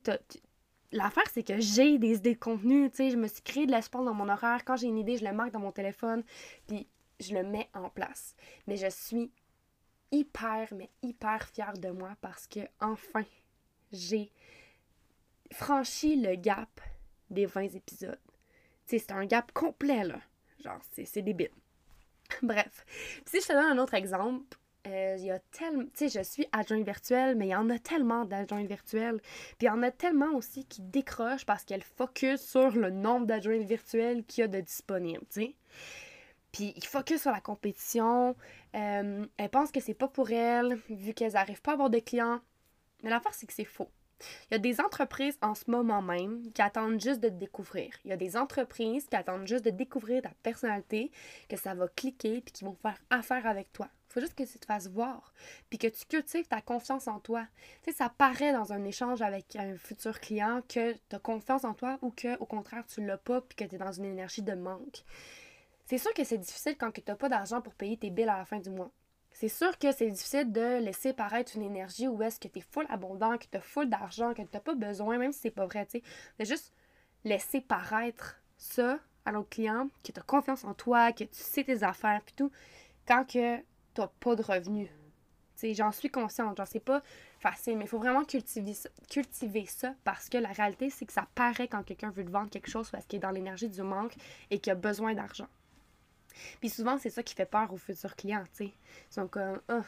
L'affaire, 0.91 1.29
c'est 1.33 1.43
que 1.43 1.59
j'ai 1.59 1.97
des 1.97 2.15
idées 2.15 2.35
de 2.35 2.39
contenu, 2.39 2.89
je 2.97 3.17
me 3.17 3.27
suis 3.27 3.41
créé 3.41 3.65
de 3.65 3.71
l'espace 3.71 4.05
dans 4.05 4.13
mon 4.13 4.29
horaire. 4.29 4.63
Quand 4.63 4.77
j'ai 4.77 4.87
une 4.87 4.97
idée, 4.97 5.17
je 5.17 5.25
le 5.25 5.33
marque 5.33 5.51
dans 5.51 5.59
mon 5.59 5.73
téléphone, 5.73 6.23
puis 6.65 6.87
je 7.19 7.33
le 7.33 7.43
mets 7.43 7.69
en 7.73 7.89
place. 7.89 8.35
Mais 8.67 8.77
je 8.77 8.89
suis 8.89 9.31
hyper, 10.11 10.73
mais 10.73 10.89
hyper 11.01 11.47
fière 11.49 11.73
de 11.73 11.89
moi 11.89 12.15
parce 12.21 12.47
que 12.47 12.61
enfin, 12.79 13.25
j'ai 13.91 14.31
franchi 15.51 16.15
le 16.15 16.35
gap 16.35 16.79
des 17.29 17.45
20 17.45 17.75
épisodes. 17.75 18.19
C'est 18.85 19.11
un 19.11 19.25
gap 19.25 19.51
complet, 19.51 20.05
là. 20.05 20.19
Genre, 20.63 20.79
c'est 20.91 21.21
débile. 21.21 21.51
Bref. 22.41 22.85
si 23.25 23.41
je 23.41 23.47
te 23.47 23.53
donne 23.53 23.77
un 23.77 23.77
autre 23.77 23.93
exemple, 23.93 24.57
euh, 24.87 25.15
il 25.17 25.25
y 25.25 25.31
a 25.31 25.39
tellement. 25.39 25.83
Tu 25.93 26.09
sais, 26.09 26.19
je 26.19 26.23
suis 26.23 26.47
adjointe 26.51 26.85
virtuelle, 26.85 27.35
mais 27.35 27.47
il 27.47 27.51
y 27.51 27.55
en 27.55 27.69
a 27.69 27.79
tellement 27.79 28.25
d'adjointes 28.25 28.67
virtuelles. 28.67 29.19
Puis 29.57 29.63
il 29.63 29.65
y 29.65 29.69
en 29.69 29.83
a 29.83 29.91
tellement 29.91 30.33
aussi 30.35 30.65
qui 30.65 30.81
décrochent 30.81 31.45
parce 31.45 31.65
qu'elles 31.65 31.83
focus 31.83 32.41
sur 32.41 32.71
le 32.71 32.89
nombre 32.89 33.25
d'adjointes 33.25 33.67
virtuelles 33.67 34.23
qu'il 34.25 34.41
y 34.41 34.45
a 34.45 34.47
de 34.47 34.61
disponibles. 34.61 35.25
Puis 36.51 36.73
ils 36.75 36.85
focus 36.85 37.21
sur 37.21 37.31
la 37.31 37.41
compétition. 37.41 38.35
Euh, 38.75 39.25
elles 39.37 39.49
pensent 39.49 39.71
que 39.71 39.81
c'est 39.81 39.93
pas 39.93 40.07
pour 40.07 40.31
elles, 40.31 40.75
vu 40.89 41.13
qu'elles 41.13 41.33
n'arrivent 41.33 41.61
pas 41.61 41.71
à 41.71 41.73
avoir 41.73 41.89
de 41.89 41.99
clients. 41.99 42.39
Mais 43.03 43.09
l'affaire, 43.09 43.33
c'est 43.33 43.45
que 43.45 43.53
c'est 43.53 43.65
faux. 43.65 43.91
Il 44.49 44.53
y 44.53 44.55
a 44.55 44.59
des 44.59 44.79
entreprises 44.81 45.37
en 45.41 45.55
ce 45.55 45.69
moment 45.69 46.01
même 46.01 46.51
qui 46.51 46.61
attendent 46.61 46.99
juste 47.01 47.19
de 47.19 47.29
te 47.29 47.33
découvrir. 47.33 47.93
Il 48.05 48.09
y 48.09 48.13
a 48.13 48.17
des 48.17 48.37
entreprises 48.37 49.07
qui 49.07 49.15
attendent 49.15 49.47
juste 49.47 49.65
de 49.65 49.69
découvrir 49.69 50.21
ta 50.21 50.31
personnalité, 50.43 51.11
que 51.49 51.57
ça 51.57 51.73
va 51.73 51.87
cliquer, 51.87 52.41
puis 52.41 52.51
qui 52.51 52.63
vont 52.63 52.75
faire 52.81 52.99
affaire 53.09 53.45
avec 53.45 53.71
toi. 53.73 53.89
Il 54.09 54.13
faut 54.13 54.19
juste 54.21 54.35
que 54.35 54.43
tu 54.43 54.57
te 54.57 54.65
fasses 54.65 54.87
voir, 54.87 55.33
puis 55.69 55.77
que 55.77 55.87
tu 55.87 56.05
cultives 56.05 56.47
ta 56.47 56.61
confiance 56.61 57.07
en 57.07 57.19
toi. 57.19 57.45
Tu 57.83 57.91
sais, 57.91 57.97
ça 57.97 58.09
paraît 58.09 58.53
dans 58.53 58.71
un 58.73 58.83
échange 58.85 59.21
avec 59.21 59.55
un 59.55 59.77
futur 59.77 60.19
client 60.19 60.61
que 60.67 60.93
tu 60.93 61.15
as 61.15 61.19
confiance 61.19 61.65
en 61.65 61.73
toi 61.73 61.99
ou 62.01 62.11
que, 62.11 62.37
au 62.39 62.45
contraire, 62.45 62.85
tu 62.87 63.05
l'as 63.05 63.17
pas, 63.17 63.41
puis 63.41 63.55
que 63.55 63.65
tu 63.65 63.75
es 63.75 63.77
dans 63.77 63.91
une 63.91 64.05
énergie 64.05 64.41
de 64.41 64.53
manque. 64.53 65.03
C'est 65.85 65.97
sûr 65.97 66.13
que 66.13 66.23
c'est 66.23 66.37
difficile 66.37 66.75
quand 66.77 66.91
tu 66.91 67.01
n'as 67.07 67.15
pas 67.15 67.29
d'argent 67.29 67.61
pour 67.61 67.73
payer 67.73 67.97
tes 67.97 68.09
billes 68.09 68.27
à 68.27 68.37
la 68.37 68.45
fin 68.45 68.59
du 68.59 68.69
mois. 68.69 68.91
C'est 69.39 69.49
sûr 69.49 69.77
que 69.77 69.91
c'est 69.91 70.09
difficile 70.09 70.51
de 70.51 70.79
laisser 70.79 71.13
paraître 71.13 71.51
une 71.55 71.61
énergie 71.61 72.07
où 72.07 72.23
est-ce 72.23 72.39
que 72.39 72.47
tu 72.47 72.57
es 72.57 72.63
full 72.71 72.87
abondant, 72.89 73.37
que 73.37 73.45
tu 73.45 73.55
as 73.55 73.61
full 73.61 73.87
d'argent, 73.87 74.33
que 74.33 74.41
tu 74.41 74.47
n'as 74.51 74.59
pas 74.59 74.73
besoin, 74.73 75.19
même 75.19 75.31
si 75.31 75.41
c'est 75.41 75.51
pas 75.51 75.67
vrai, 75.67 75.85
tu 75.85 75.99
sais. 75.99 76.03
De 76.39 76.43
juste 76.43 76.73
laisser 77.23 77.61
paraître 77.61 78.41
ça 78.57 78.97
à 79.25 79.31
l'autre 79.31 79.49
client, 79.49 79.89
que 80.03 80.11
tu 80.11 80.19
as 80.19 80.23
confiance 80.23 80.63
en 80.63 80.73
toi, 80.73 81.11
que 81.11 81.23
tu 81.23 81.29
sais 81.33 81.63
tes 81.63 81.83
affaires, 81.83 82.19
puis 82.25 82.33
tout, 82.35 82.51
quand 83.07 83.25
que 83.25 83.57
tu 83.57 84.01
n'as 84.01 84.07
pas 84.07 84.35
de 84.35 84.41
revenus. 84.41 84.89
Tu 84.89 84.95
sais, 85.57 85.73
j'en 85.75 85.91
suis 85.91 86.09
consciente, 86.09 86.57
genre 86.57 86.67
c'est 86.67 86.79
pas 86.79 87.03
facile, 87.39 87.77
mais 87.77 87.85
il 87.85 87.89
faut 87.89 87.99
vraiment 87.99 88.25
cultiver 88.25 88.73
ça, 88.73 88.89
cultiver 89.07 89.67
ça 89.67 89.93
parce 90.03 90.29
que 90.29 90.39
la 90.39 90.49
réalité, 90.49 90.89
c'est 90.89 91.05
que 91.05 91.13
ça 91.13 91.27
paraît 91.35 91.67
quand 91.67 91.83
quelqu'un 91.83 92.09
veut 92.09 92.25
te 92.25 92.31
vendre 92.31 92.49
quelque 92.49 92.71
chose 92.71 92.89
parce 92.89 93.05
qu'il 93.05 93.17
est 93.17 93.21
dans 93.21 93.29
l'énergie 93.29 93.69
du 93.69 93.83
manque 93.83 94.15
et 94.49 94.57
qu'il 94.57 94.71
a 94.71 94.75
besoin 94.75 95.13
d'argent. 95.13 95.47
Puis 96.59 96.69
souvent, 96.69 96.97
c'est 96.97 97.09
ça 97.09 97.23
qui 97.23 97.35
fait 97.35 97.45
peur 97.45 97.71
aux 97.71 97.77
futurs 97.77 98.15
clients, 98.15 98.43
tu 98.55 98.65
sais. 98.65 98.73
Ils 99.11 99.13
sont 99.13 99.27
comme, 99.27 99.61
oh, 99.69 99.81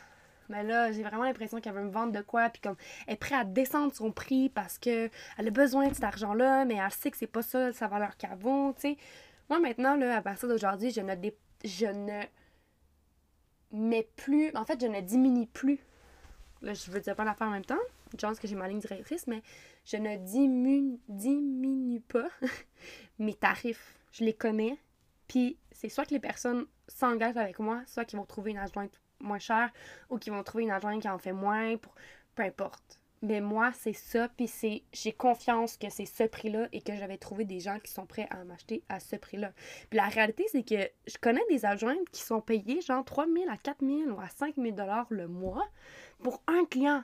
mais 0.50 0.63
là, 0.63 0.91
j'ai 0.91 1.03
vraiment 1.03 1.24
l'impression 1.24 1.62
qu'elle 1.62 1.74
veut 1.74 1.84
me 1.84 1.91
vendre 1.91 2.12
de 2.12 2.22
quoi, 2.22 2.50
puis 2.50 2.62
comme, 2.62 2.75
elle 3.08 3.13
est 3.13 3.18
prête 3.18 3.39
à 3.39 3.44
descendre 3.44 3.94
son 3.94 4.12
prix 4.12 4.50
parce 4.50 4.77
qu'elle 4.77 5.12
a 5.38 5.50
besoin 5.51 5.88
de 5.88 5.94
cet 5.94 6.03
argent-là, 6.03 6.65
mais 6.65 6.75
elle 6.75 6.91
sait 6.91 7.12
que 7.12 7.18
c'est 7.18 7.27
pas 7.27 7.44
ça 7.44 7.72
sa 7.72 7.88
valeur 7.88 8.18
qu'avant, 8.18 8.74
tu 8.74 8.82
sais. 8.82 8.98
Moi, 9.50 9.60
maintenant, 9.60 9.96
là, 9.96 10.18
à 10.18 10.22
partir 10.22 10.50
d'aujourd'hui, 10.50 10.91
je 10.91 11.01
ne, 11.01 11.15
je 11.63 11.86
ne 11.86 12.22
mets 13.72 14.08
plus, 14.15 14.51
en 14.56 14.65
fait, 14.65 14.79
je 14.82 14.88
ne 14.88 15.01
diminue 15.01 15.48
plus. 15.48 15.79
Là, 16.62 16.74
je 16.74 16.91
veux 16.91 17.00
dire 17.00 17.15
pas 17.15 17.24
l'affaire 17.24 17.48
en 17.48 17.51
même 17.51 17.65
temps. 17.65 17.79
je 18.12 18.25
pense 18.25 18.39
que 18.39 18.48
j'ai 18.48 18.56
ma 18.56 18.68
ligne 18.68 18.79
directrice, 18.79 19.27
mais 19.27 19.41
je 19.86 19.98
ne 19.98 20.18
diminue 20.18 22.01
pas 22.01 22.27
mes 23.20 23.34
tarifs. 23.34 23.98
Je 24.12 24.24
les 24.24 24.34
connais, 24.34 24.77
puis 25.29 25.57
c'est 25.71 25.88
soit 25.88 26.05
que 26.05 26.13
les 26.13 26.19
personnes 26.19 26.65
s'engagent 26.89 27.38
avec 27.38 27.59
moi, 27.59 27.81
soit 27.86 28.03
qu'ils 28.03 28.19
vont 28.19 28.25
trouver 28.25 28.51
une 28.51 28.57
adjointe 28.57 29.00
moins 29.21 29.39
chère 29.39 29.71
ou 30.09 30.17
qu'ils 30.17 30.33
vont 30.33 30.43
trouver 30.43 30.65
une 30.65 30.71
adjointe 30.71 31.01
qui 31.01 31.07
en 31.07 31.19
fait 31.19 31.31
moins, 31.31 31.75
peu 32.36 32.43
importe. 32.43 33.00
Mais 33.21 33.41
moi, 33.41 33.71
c'est 33.74 33.93
ça, 33.93 34.29
puis 34.29 34.48
c'est 34.48 34.83
j'ai 34.93 35.12
confiance 35.12 35.77
que 35.77 35.89
c'est 35.89 36.05
ce 36.05 36.24
prix-là 36.24 36.69
et 36.71 36.81
que 36.81 36.95
j'avais 36.95 37.17
trouvé 37.17 37.43
des 37.43 37.59
gens 37.59 37.77
qui 37.79 37.91
sont 37.91 38.05
prêts 38.05 38.27
à 38.29 38.43
m'acheter 38.45 38.83
à 38.88 39.00
ce 39.00 39.17
prix-là. 39.17 39.51
Puis 39.89 39.98
la 39.98 40.07
réalité, 40.07 40.45
c'est 40.51 40.63
que 40.63 40.89
je 41.05 41.17
connais 41.21 41.45
des 41.50 41.65
adjointes 41.65 42.09
qui 42.12 42.21
sont 42.21 42.41
payées 42.41 42.81
genre 42.81 43.03
3 43.03 43.25
000 43.27 43.50
à 43.50 43.57
4 43.57 43.86
000 43.86 44.12
ou 44.12 44.19
à 44.21 44.29
5 44.29 44.55
000 44.55 44.75
le 45.09 45.27
mois 45.27 45.67
pour 46.24 46.41
un 46.48 46.65
client. 46.65 47.03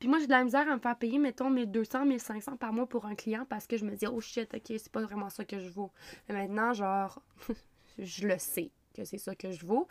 Puis 0.00 0.08
moi, 0.08 0.18
j'ai 0.18 0.26
de 0.26 0.32
la 0.32 0.42
misère 0.42 0.66
à 0.68 0.74
me 0.74 0.80
faire 0.80 0.96
payer, 0.96 1.18
mettons, 1.18 1.50
1200, 1.50 2.06
1500 2.06 2.56
par 2.56 2.72
mois 2.72 2.86
pour 2.86 3.04
un 3.04 3.14
client 3.14 3.44
parce 3.48 3.66
que 3.66 3.76
je 3.76 3.84
me 3.84 3.94
dis, 3.94 4.06
oh 4.06 4.18
shit, 4.20 4.52
ok, 4.52 4.64
c'est 4.66 4.90
pas 4.90 5.02
vraiment 5.02 5.28
ça 5.28 5.44
que 5.44 5.58
je 5.58 5.68
vaux. 5.68 5.92
Mais 6.26 6.34
maintenant, 6.34 6.72
genre, 6.72 7.22
je 7.98 8.26
le 8.26 8.38
sais 8.38 8.70
que 8.94 9.04
c'est 9.04 9.18
ça 9.18 9.34
que 9.34 9.52
je 9.52 9.64
vaux. 9.66 9.86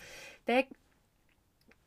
Fait 0.48 0.64
que, 0.64 0.74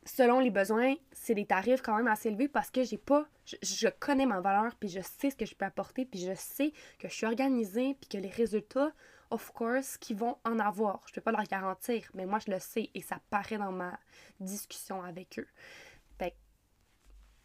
selon 0.04 0.38
les 0.38 0.50
besoins, 0.50 0.94
c'est 1.10 1.34
des 1.34 1.46
tarifs 1.46 1.82
quand 1.82 1.96
même 1.96 2.06
assez 2.06 2.28
élevés 2.28 2.46
parce 2.46 2.70
que 2.70 2.84
j'ai 2.84 2.96
pas. 2.96 3.26
Je, 3.44 3.88
connais 3.88 4.26
ma 4.26 4.40
valeur, 4.40 4.76
puis 4.76 4.88
je 4.88 5.00
sais 5.00 5.30
ce 5.30 5.36
que 5.36 5.44
je 5.44 5.56
peux 5.56 5.64
apporter, 5.64 6.04
puis 6.04 6.20
je 6.20 6.34
sais 6.36 6.72
que 7.00 7.08
je 7.08 7.14
suis 7.14 7.26
organisée, 7.26 7.96
puis 8.00 8.08
que 8.08 8.18
les 8.18 8.30
résultats, 8.30 8.92
of 9.30 9.50
course, 9.50 9.98
qui 9.98 10.14
vont 10.14 10.38
en 10.44 10.60
avoir. 10.60 11.02
Je 11.08 11.14
peux 11.14 11.20
pas 11.20 11.32
leur 11.32 11.42
garantir, 11.42 12.08
mais 12.14 12.24
moi, 12.24 12.38
je 12.38 12.52
le 12.52 12.60
sais 12.60 12.88
et 12.94 13.02
ça 13.02 13.18
paraît 13.30 13.58
dans 13.58 13.72
ma 13.72 13.98
discussion 14.38 15.02
avec 15.02 15.40
eux. 15.40 15.48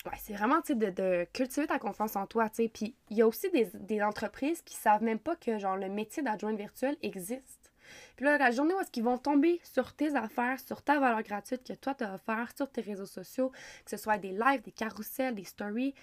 Ouais, 0.05 0.17
c'est 0.19 0.33
vraiment, 0.33 0.59
de, 0.67 0.73
de, 0.73 1.27
cultiver 1.33 1.67
ta 1.67 1.79
confiance 1.79 2.15
en 2.15 2.27
toi, 2.27 2.49
tu 2.49 2.63
sais. 2.63 2.69
Puis 2.69 2.95
il 3.09 3.17
y 3.17 3.21
a 3.21 3.27
aussi 3.27 3.49
des, 3.49 3.69
des 3.73 4.01
entreprises 4.01 4.61
qui 4.61 4.75
savent 4.75 5.03
même 5.03 5.19
pas 5.19 5.35
que, 5.35 5.57
genre, 5.57 5.75
le 5.75 5.89
métier 5.89 6.23
d'adjointe 6.23 6.57
virtuelle 6.57 6.95
existe. 7.01 7.71
Puis 8.15 8.25
là, 8.25 8.37
la 8.37 8.51
journée 8.51 8.73
où 8.73 8.79
est-ce 8.79 8.91
qu'ils 8.91 9.03
vont 9.03 9.17
tomber 9.17 9.59
sur 9.63 9.93
tes 9.93 10.15
affaires, 10.15 10.59
sur 10.59 10.81
ta 10.81 10.99
valeur 10.99 11.21
gratuite 11.23 11.63
que 11.63 11.73
toi, 11.73 11.93
tu 11.93 12.03
as 12.03 12.13
offert 12.13 12.51
sur 12.55 12.69
tes 12.69 12.81
réseaux 12.81 13.05
sociaux, 13.05 13.51
que 13.85 13.91
ce 13.91 13.97
soit 13.97 14.17
des 14.17 14.31
lives, 14.31 14.61
des 14.63 14.71
carousels, 14.71 15.35
des 15.35 15.43
stories, 15.43 15.93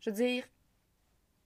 je 0.00 0.10
veux 0.10 0.16
dire, 0.16 0.44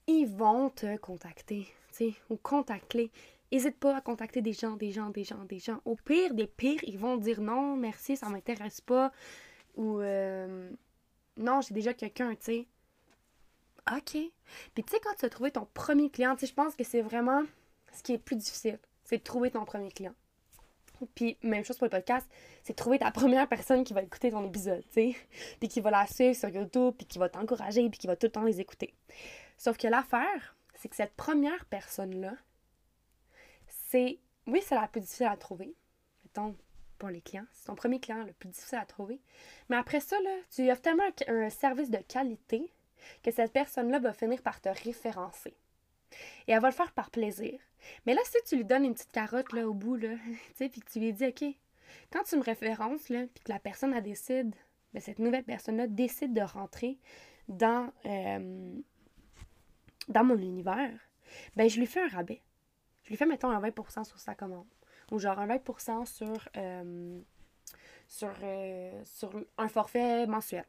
ils 0.07 0.27
vont 0.27 0.71
te 0.71 0.97
contacter, 0.97 1.67
tu 1.93 2.13
sais, 2.13 2.15
ou 2.31 2.37
contacter. 2.37 3.11
N'hésite 3.53 3.79
pas 3.79 3.97
à 3.97 4.01
contacter 4.01 4.43
des 4.43 4.53
gens, 4.53 4.77
des 4.77 4.91
gens, 4.91 5.11
des 5.11 5.25
gens, 5.25 5.45
des 5.45 5.59
gens. 5.59 5.81
Au 5.85 5.97
pire 5.97 6.35
des 6.35 6.47
pires, 6.47 6.83
ils 6.85 6.99
vont 6.99 7.17
dire 7.17 7.41
non, 7.41 7.77
merci, 7.77 8.17
ça 8.17 8.29
m'intéresse 8.29 8.81
pas. 8.81 9.13
Ou 9.77 10.01
euh, 10.01 10.71
non, 11.39 11.61
j'ai 11.61 11.75
déjà 11.75 11.95
quelqu'un, 11.95 12.35
tu 12.35 12.45
sais. 12.45 12.67
OK. 13.91 14.13
Puis 14.75 14.85
tu 14.85 14.91
sais, 14.91 15.01
quand 15.03 15.15
tu 15.19 15.25
as 15.25 15.31
trouvé 15.31 15.51
ton 15.51 15.67
premier 15.73 16.11
client, 16.11 16.35
tu 16.35 16.41
sais, 16.41 16.47
je 16.47 16.55
pense 16.55 16.75
que 16.75 16.85
c'est 16.85 17.01
vraiment 17.01 17.43
ce 17.93 18.03
qui 18.03 18.13
est 18.13 18.19
plus 18.19 18.37
difficile 18.37 18.79
c'est 19.09 19.19
de 19.19 19.23
trouver 19.23 19.51
ton 19.51 19.65
premier 19.65 19.91
client. 19.91 20.15
Puis, 21.15 21.39
même 21.43 21.65
chose 21.65 21.79
pour 21.79 21.87
le 21.87 21.91
podcast, 21.91 22.27
c'est 22.63 22.73
de 22.73 22.77
trouver 22.77 22.99
ta 22.99 23.11
première 23.11 23.49
personne 23.49 23.85
qui 23.85 23.95
va 23.95 24.03
écouter 24.03 24.31
ton 24.31 24.45
épisode, 24.45 24.83
tu 24.93 25.13
sais. 25.13 25.17
Puis 25.61 25.69
qui 25.69 25.81
va 25.81 25.91
la 25.91 26.07
suivre 26.07 26.37
sur 26.37 26.49
YouTube, 26.51 26.95
puis 26.99 27.07
qui 27.07 27.19
va 27.19 27.29
t'encourager, 27.29 27.89
puis 27.89 27.99
qui 27.99 28.07
va 28.07 28.17
tout 28.17 28.27
le 28.27 28.33
temps 28.33 28.43
les 28.43 28.61
écouter. 28.61 28.95
Sauf 29.57 29.79
que 29.79 29.87
l'affaire, 29.87 30.57
c'est 30.75 30.89
que 30.89 30.97
cette 30.97 31.15
première 31.15 31.65
personne-là, 31.67 32.35
c'est. 33.89 34.19
Oui, 34.47 34.61
c'est 34.63 34.75
la 34.75 34.89
plus 34.89 35.01
difficile 35.01 35.27
à 35.27 35.37
trouver. 35.37 35.75
Mettons, 36.25 36.55
pour 36.99 37.09
les 37.09 37.21
clients. 37.21 37.47
C'est 37.53 37.67
ton 37.67 37.75
premier 37.75 38.01
client 38.01 38.25
le 38.25 38.33
plus 38.33 38.49
difficile 38.49 38.79
à 38.79 38.87
trouver. 38.87 39.21
Mais 39.69 39.77
après 39.77 40.01
ça, 40.01 40.17
tu 40.51 40.71
offres 40.71 40.83
tellement 40.83 41.05
un 41.29 41.51
service 41.51 41.91
de 41.91 41.99
qualité 41.99 42.71
que 43.23 43.31
cette 43.31 43.53
personne-là 43.53 43.99
va 43.99 44.13
finir 44.13 44.43
par 44.43 44.61
te 44.61 44.69
référencer. 44.69 45.55
Et 46.47 46.53
elle 46.53 46.61
va 46.61 46.69
le 46.69 46.75
faire 46.75 46.93
par 46.93 47.11
plaisir. 47.11 47.61
Mais 48.07 48.15
là, 48.15 48.21
si 48.25 48.39
tu 48.47 48.57
lui 48.57 48.65
donnes 48.65 48.85
une 48.85 48.95
petite 48.95 49.13
carotte 49.13 49.53
là, 49.53 49.69
au 49.69 49.75
bout, 49.75 49.97
là, 49.97 50.17
puis 50.57 50.71
que 50.71 50.91
tu 50.91 51.01
lui 51.01 51.13
dis, 51.13 51.27
OK, 51.27 51.45
quand 52.11 52.23
tu 52.25 52.37
me 52.37 52.43
références, 52.43 53.03
puis 53.03 53.29
que 53.45 53.53
la 53.53 53.59
personne 53.59 53.95
elle 53.95 54.03
décide, 54.03 54.55
ben, 54.93 55.01
cette 55.01 55.19
nouvelle 55.19 55.45
personne-là 55.45 55.87
décide 55.87 56.33
de 56.33 56.41
rentrer 56.41 56.99
dans, 57.49 57.93
euh, 58.07 58.75
dans 60.09 60.25
mon 60.25 60.37
univers, 60.37 60.93
ben 61.57 61.69
je 61.69 61.79
lui 61.79 61.87
fais 61.87 62.01
un 62.01 62.09
rabais. 62.09 62.43
Je 63.05 63.11
lui 63.11 63.17
fais, 63.17 63.27
mettons, 63.27 63.51
un 63.51 63.61
20% 63.61 64.05
sur 64.05 64.19
sa 64.19 64.35
commande. 64.35 64.67
Ou 65.11 65.19
genre 65.19 65.39
un 65.39 65.47
20% 65.47 66.05
sur, 66.05 66.49
euh, 66.57 67.21
sur, 68.09 68.33
euh, 68.43 69.03
sur 69.05 69.31
un 69.57 69.69
forfait 69.69 70.27
mensuel 70.27 70.65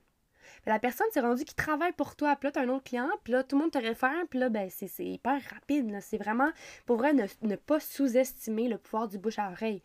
la 0.65 0.79
personne 0.79 1.07
s'est 1.11 1.19
rendue 1.19 1.45
qui 1.45 1.55
travaille 1.55 1.93
pour 1.93 2.15
toi. 2.15 2.35
Puis 2.35 2.47
là, 2.47 2.51
tu 2.51 2.59
as 2.59 2.61
un 2.63 2.69
autre 2.69 2.83
client, 2.83 3.09
puis 3.23 3.33
là, 3.33 3.43
tout 3.43 3.55
le 3.55 3.63
monde 3.63 3.71
te 3.71 3.77
réfère, 3.77 4.27
puis 4.29 4.39
là, 4.39 4.49
ben, 4.49 4.69
c'est 4.69 5.05
hyper 5.05 5.41
rapide. 5.53 5.97
C'est 6.01 6.17
vraiment, 6.17 6.51
pour 6.85 6.97
vrai, 6.97 7.13
ne, 7.13 7.55
pas 7.55 7.79
sous-estimer 7.79 8.67
le 8.67 8.77
pouvoir 8.77 9.07
du 9.07 9.17
bouche 9.17 9.39
à 9.39 9.51
oreille. 9.51 9.81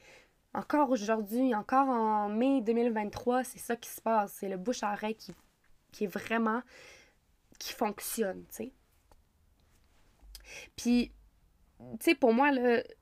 Encore 0.53 0.91
aujourd'hui, 0.91 1.55
encore 1.55 1.89
en 1.89 2.29
mai 2.29 2.61
2023, 2.61 3.45
c'est 3.45 3.59
ça 3.59 3.77
qui 3.77 3.89
se 3.89 4.01
passe. 4.01 4.33
C'est 4.39 4.49
le 4.49 4.57
bouche 4.57 4.83
à 4.83 4.93
oreille 4.93 5.17
qui, 5.17 5.35
qui 5.93 6.05
est 6.05 6.09
vraiment. 6.09 6.63
qui 7.59 7.73
fonctionne, 7.73 8.45
tu 8.49 8.57
sais. 8.57 8.73
Puis, 10.77 11.13
tu 11.93 12.11
sais, 12.11 12.14
pour 12.14 12.33
moi, 12.33 12.50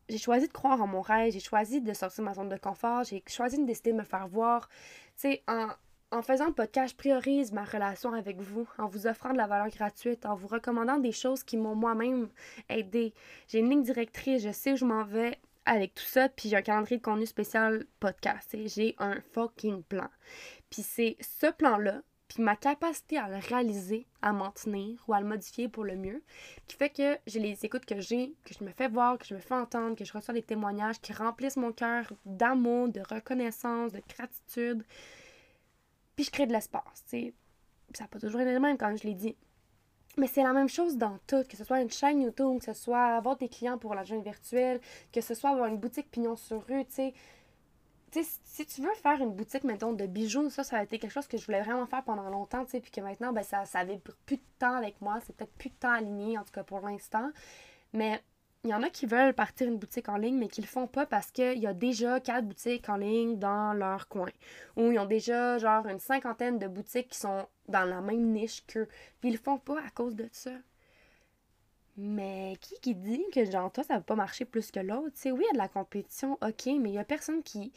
j'ai 0.09 0.19
choisi 0.19 0.49
de 0.49 0.53
croire 0.53 0.81
en 0.81 0.87
mon 0.87 1.01
rêve, 1.01 1.33
j'ai 1.33 1.41
choisi 1.41 1.81
de 1.81 1.93
sortir 1.93 2.23
de 2.23 2.29
ma 2.29 2.35
zone 2.35 2.49
de 2.49 2.57
confort, 2.57 3.05
j'ai 3.05 3.23
choisi 3.27 3.59
de 3.59 3.65
décider 3.65 3.93
de 3.93 3.99
me 3.99 4.05
faire 4.05 4.29
voir. 4.29 4.69
Tu 5.17 5.29
sais, 5.29 5.43
en, 5.49 5.69
en 6.13 6.23
faisant 6.23 6.47
le 6.47 6.53
podcast, 6.53 6.93
je 6.93 6.97
priorise 6.97 7.53
ma 7.53 7.65
relation 7.65 8.13
avec 8.13 8.39
vous, 8.41 8.69
en 8.79 8.87
vous 8.87 9.07
offrant 9.07 9.33
de 9.33 9.39
la 9.39 9.47
valeur 9.47 9.69
gratuite, 9.69 10.27
en 10.27 10.35
vous 10.35 10.47
recommandant 10.47 10.99
des 10.99 11.13
choses 11.13 11.43
qui 11.43 11.57
m'ont 11.57 11.75
moi-même 11.75 12.29
aidé. 12.69 13.15
J'ai 13.49 13.61
une 13.61 13.71
ligne 13.71 13.83
directrice, 13.83 14.43
je 14.43 14.53
sais 14.53 14.73
où 14.73 14.77
je 14.77 14.85
m'en 14.85 15.05
vais 15.05 15.39
avec 15.65 15.95
tout 15.95 16.05
ça, 16.05 16.29
puis 16.29 16.49
j'ai 16.49 16.57
un 16.57 16.63
calendrier 16.63 16.99
de 16.99 17.03
contenu 17.03 17.27
spécial 17.27 17.85
podcast. 18.01 18.57
J'ai 18.67 18.95
un 18.99 19.21
fucking 19.33 19.83
plan. 19.85 20.09
Puis 20.71 20.83
c'est 20.83 21.17
ce 21.21 21.51
plan-là, 21.51 22.03
puis 22.33 22.43
ma 22.43 22.57
capacité 22.57 23.19
à 23.19 23.29
le 23.29 23.37
réaliser, 23.37 24.07
à 24.23 24.33
m'en 24.33 24.51
tenir 24.51 25.03
ou 25.09 25.15
à 25.15 25.21
le 25.21 25.27
modifier 25.27 25.69
pour 25.69 25.85
le 25.85 25.97
mieux, 25.97 26.23
qui 26.67 26.77
fait 26.77 26.91
que 26.91 27.19
j'ai 27.27 27.41
les 27.41 27.65
écoutes 27.65 27.85
que 27.85 28.01
j'ai, 28.01 28.35
que 28.45 28.55
je 28.55 28.65
me 28.65 28.71
fais 28.71 28.89
voir, 28.89 29.19
que 29.19 29.27
je 29.27 29.35
me 29.35 29.41
fais 29.41 29.55
entendre, 29.55 29.97
que 29.97 30.05
je 30.05 30.13
reçois 30.13 30.35
des 30.35 30.43
témoignages 30.43 31.01
qui 31.01 31.13
remplissent 31.13 31.57
mon 31.57 31.73
cœur 31.73 32.13
d'amour, 32.25 32.89
de 32.89 33.03
reconnaissance, 33.09 33.93
de 33.93 34.03
gratitude 34.09 34.85
puis 36.15 36.25
je 36.25 36.31
crée 36.31 36.47
de 36.47 36.53
l'espace, 36.53 37.05
tu. 37.09 37.35
Ça 37.95 38.05
n'a 38.05 38.09
pas 38.09 38.19
toujours 38.19 38.41
été 38.41 38.53
le 38.53 38.61
même 38.61 38.79
quand 38.79 38.95
je 38.97 39.07
l'ai 39.07 39.15
dit. 39.15 39.37
Mais 40.19 40.27
c'est 40.27 40.43
la 40.43 40.53
même 40.53 40.69
chose 40.69 40.97
dans 40.97 41.19
tout, 41.27 41.43
que 41.45 41.57
ce 41.57 41.65
soit 41.65 41.81
une 41.81 41.91
chaîne 41.91 42.21
YouTube, 42.21 42.59
que 42.59 42.67
ce 42.67 42.75
soit 42.75 43.17
avoir 43.17 43.37
des 43.37 43.49
clients 43.49 43.79
pour 43.79 43.95
la 43.95 44.05
jeune 44.05 44.23
virtuelle, 44.23 44.81
que 45.11 45.23
ce 45.23 45.35
soit 45.35 45.51
avoir 45.51 45.67
une 45.69 45.79
boutique 45.79 46.11
pignon 46.11 46.37
sur 46.37 46.67
rue, 46.67 46.85
tu 46.85 46.93
sais. 46.93 47.15
Si 48.21 48.67
tu 48.67 48.83
veux 48.83 48.95
faire 48.95 49.21
une 49.21 49.33
boutique, 49.33 49.65
mettons, 49.65 49.93
de 49.95 50.07
bijoux, 50.07 50.51
ça, 50.51 50.65
ça 50.65 50.79
a 50.79 50.83
été 50.83 50.99
quelque 50.99 51.13
chose 51.13 51.27
que 51.27 51.39
je 51.39 51.47
voulais 51.47 51.63
vraiment 51.63 51.87
faire 51.87 52.05
pendant 52.05 52.29
longtemps, 52.29 52.65
tu 52.65 52.73
sais, 52.73 52.81
puis 52.81 52.91
que 52.91 53.01
maintenant, 53.01 53.33
ben, 53.33 53.43
ça, 53.43 53.65
ça 53.65 53.79
avait 53.81 53.99
plus 54.27 54.37
de 54.37 54.43
temps 54.59 54.75
avec 54.75 55.01
moi, 55.01 55.19
c'est 55.25 55.35
peut-être 55.35 55.55
plus 55.55 55.71
de 55.71 55.75
temps 55.77 55.93
aligné, 55.93 56.37
en 56.37 56.45
tout 56.45 56.53
cas 56.53 56.63
pour 56.63 56.81
l'instant. 56.81 57.31
Mais 57.95 58.23
il 58.65 58.71
y 58.71 58.75
en 58.75 58.83
a 58.83 58.91
qui 58.91 59.07
veulent 59.07 59.35
partir 59.35 59.67
une 59.67 59.79
boutique 59.79 60.09
en 60.09 60.17
ligne, 60.17 60.39
mais 60.39 60.49
qui 60.49 60.61
le 60.61 60.67
font 60.67 60.87
pas 60.87 61.07
parce 61.07 61.31
qu'il 61.31 61.59
y 61.59 61.67
a 61.67 61.75
déjà 61.75 62.21
quatre 62.21 62.47
boutiques 62.47 62.89
en 62.89 62.97
ligne 62.97 63.39
dans 63.39 63.73
leur 63.73 64.09
coin. 64.09 64.31
Ou 64.77 64.93
ils 64.93 64.99
ont 64.99 65.07
déjà 65.07 65.59
genre 65.59 65.87
une 65.87 65.99
cinquantaine 65.99 66.59
de 66.59 66.69
boutiques 66.69 67.09
qui 67.09 67.19
sont 67.19 67.47
dans 67.69 67.85
la 67.85 68.01
même 68.01 68.31
niche 68.31 68.65
qu'eux. 68.67 68.89
Puis 69.21 69.31
ils 69.31 69.33
le 69.33 69.39
font 69.39 69.59
pas 69.59 69.81
à 69.81 69.91
cause 69.91 70.15
de 70.15 70.29
ça. 70.33 70.53
Mais 71.97 72.57
qui 72.61 72.79
qui 72.81 72.95
dit 72.95 73.25
que 73.35 73.45
genre 73.45 73.71
toi 73.73 73.85
ça 73.85 73.95
va 73.95 74.01
pas 74.01 74.15
marcher 74.15 74.45
plus 74.45 74.71
que 74.71 74.81
l'autre? 74.81 75.13
Tu 75.15 75.23
sais, 75.23 75.31
oui, 75.33 75.43
il 75.43 75.47
y 75.47 75.51
a 75.51 75.53
de 75.55 75.59
la 75.59 75.69
compétition, 75.69 76.35
ok, 76.41 76.67
mais 76.81 76.91
il 76.91 76.95
y 76.95 76.99
a 76.99 77.05
personne 77.05 77.43
qui. 77.43 77.73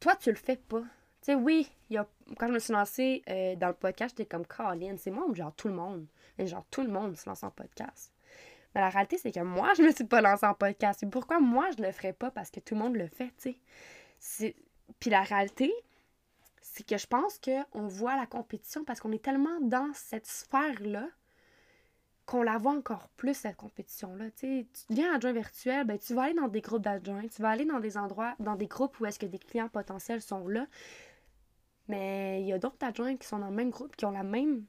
Toi 0.00 0.16
tu 0.16 0.30
le 0.30 0.36
fais 0.36 0.56
pas. 0.56 0.80
Tu 0.80 1.32
sais, 1.32 1.34
oui, 1.34 1.68
y 1.90 1.96
a... 1.96 2.06
quand 2.38 2.46
je 2.46 2.52
me 2.52 2.58
suis 2.58 2.72
lancée 2.72 3.22
euh, 3.28 3.56
dans 3.56 3.68
le 3.68 3.74
podcast, 3.74 4.14
j'étais 4.16 4.28
comme 4.28 4.46
Colin, 4.46 4.96
c'est 4.96 5.10
moi 5.10 5.26
ou 5.26 5.34
genre 5.34 5.52
tout 5.54 5.68
le 5.68 5.74
monde? 5.74 6.06
Mais 6.38 6.46
genre 6.46 6.64
tout 6.70 6.82
le 6.82 6.88
monde 6.88 7.16
se 7.16 7.28
lance 7.28 7.42
en 7.42 7.50
podcast. 7.50 8.12
Mais 8.74 8.80
la 8.80 8.90
réalité, 8.90 9.18
c'est 9.18 9.32
que 9.32 9.40
moi, 9.40 9.72
je 9.76 9.82
me 9.82 9.90
suis 9.90 10.04
pas 10.04 10.20
lancée 10.20 10.46
en 10.46 10.54
podcast. 10.54 11.02
Et 11.02 11.06
pourquoi 11.06 11.40
moi, 11.40 11.68
je 11.76 11.82
le 11.82 11.90
ferais 11.92 12.12
pas? 12.12 12.30
Parce 12.30 12.50
que 12.50 12.60
tout 12.60 12.74
le 12.74 12.80
monde 12.80 12.96
le 12.96 13.08
fait, 13.08 13.32
tu 13.40 13.56
sais. 14.20 14.56
Puis 15.00 15.10
la 15.10 15.22
réalité, 15.22 15.72
c'est 16.62 16.86
que 16.86 16.96
je 16.96 17.06
pense 17.06 17.38
qu'on 17.38 17.86
voit 17.86 18.16
la 18.16 18.26
compétition 18.26 18.84
parce 18.84 19.00
qu'on 19.00 19.12
est 19.12 19.22
tellement 19.22 19.60
dans 19.60 19.90
cette 19.94 20.26
sphère-là 20.26 21.08
qu'on 22.28 22.42
la 22.42 22.58
voit 22.58 22.72
encore 22.72 23.08
plus, 23.16 23.32
cette 23.32 23.56
compétition-là. 23.56 24.26
Tu 24.32 24.66
deviens 24.90 25.14
adjoint 25.14 25.32
virtuel, 25.32 25.86
ben, 25.86 25.98
tu 25.98 26.12
vas 26.12 26.24
aller 26.24 26.34
dans 26.34 26.48
des 26.48 26.60
groupes 26.60 26.82
d'adjoints, 26.82 27.26
tu 27.26 27.40
vas 27.40 27.48
aller 27.48 27.64
dans 27.64 27.80
des 27.80 27.96
endroits, 27.96 28.34
dans 28.38 28.54
des 28.54 28.66
groupes 28.66 29.00
où 29.00 29.06
est-ce 29.06 29.18
que 29.18 29.24
des 29.24 29.38
clients 29.38 29.70
potentiels 29.70 30.20
sont 30.20 30.46
là. 30.46 30.66
Mais 31.88 32.42
il 32.42 32.46
y 32.46 32.52
a 32.52 32.58
d'autres 32.58 32.84
adjoints 32.84 33.16
qui 33.16 33.26
sont 33.26 33.38
dans 33.38 33.48
le 33.48 33.56
même 33.56 33.70
groupe, 33.70 33.96
qui 33.96 34.04
ont 34.04 34.10
la 34.10 34.24
même 34.24 34.66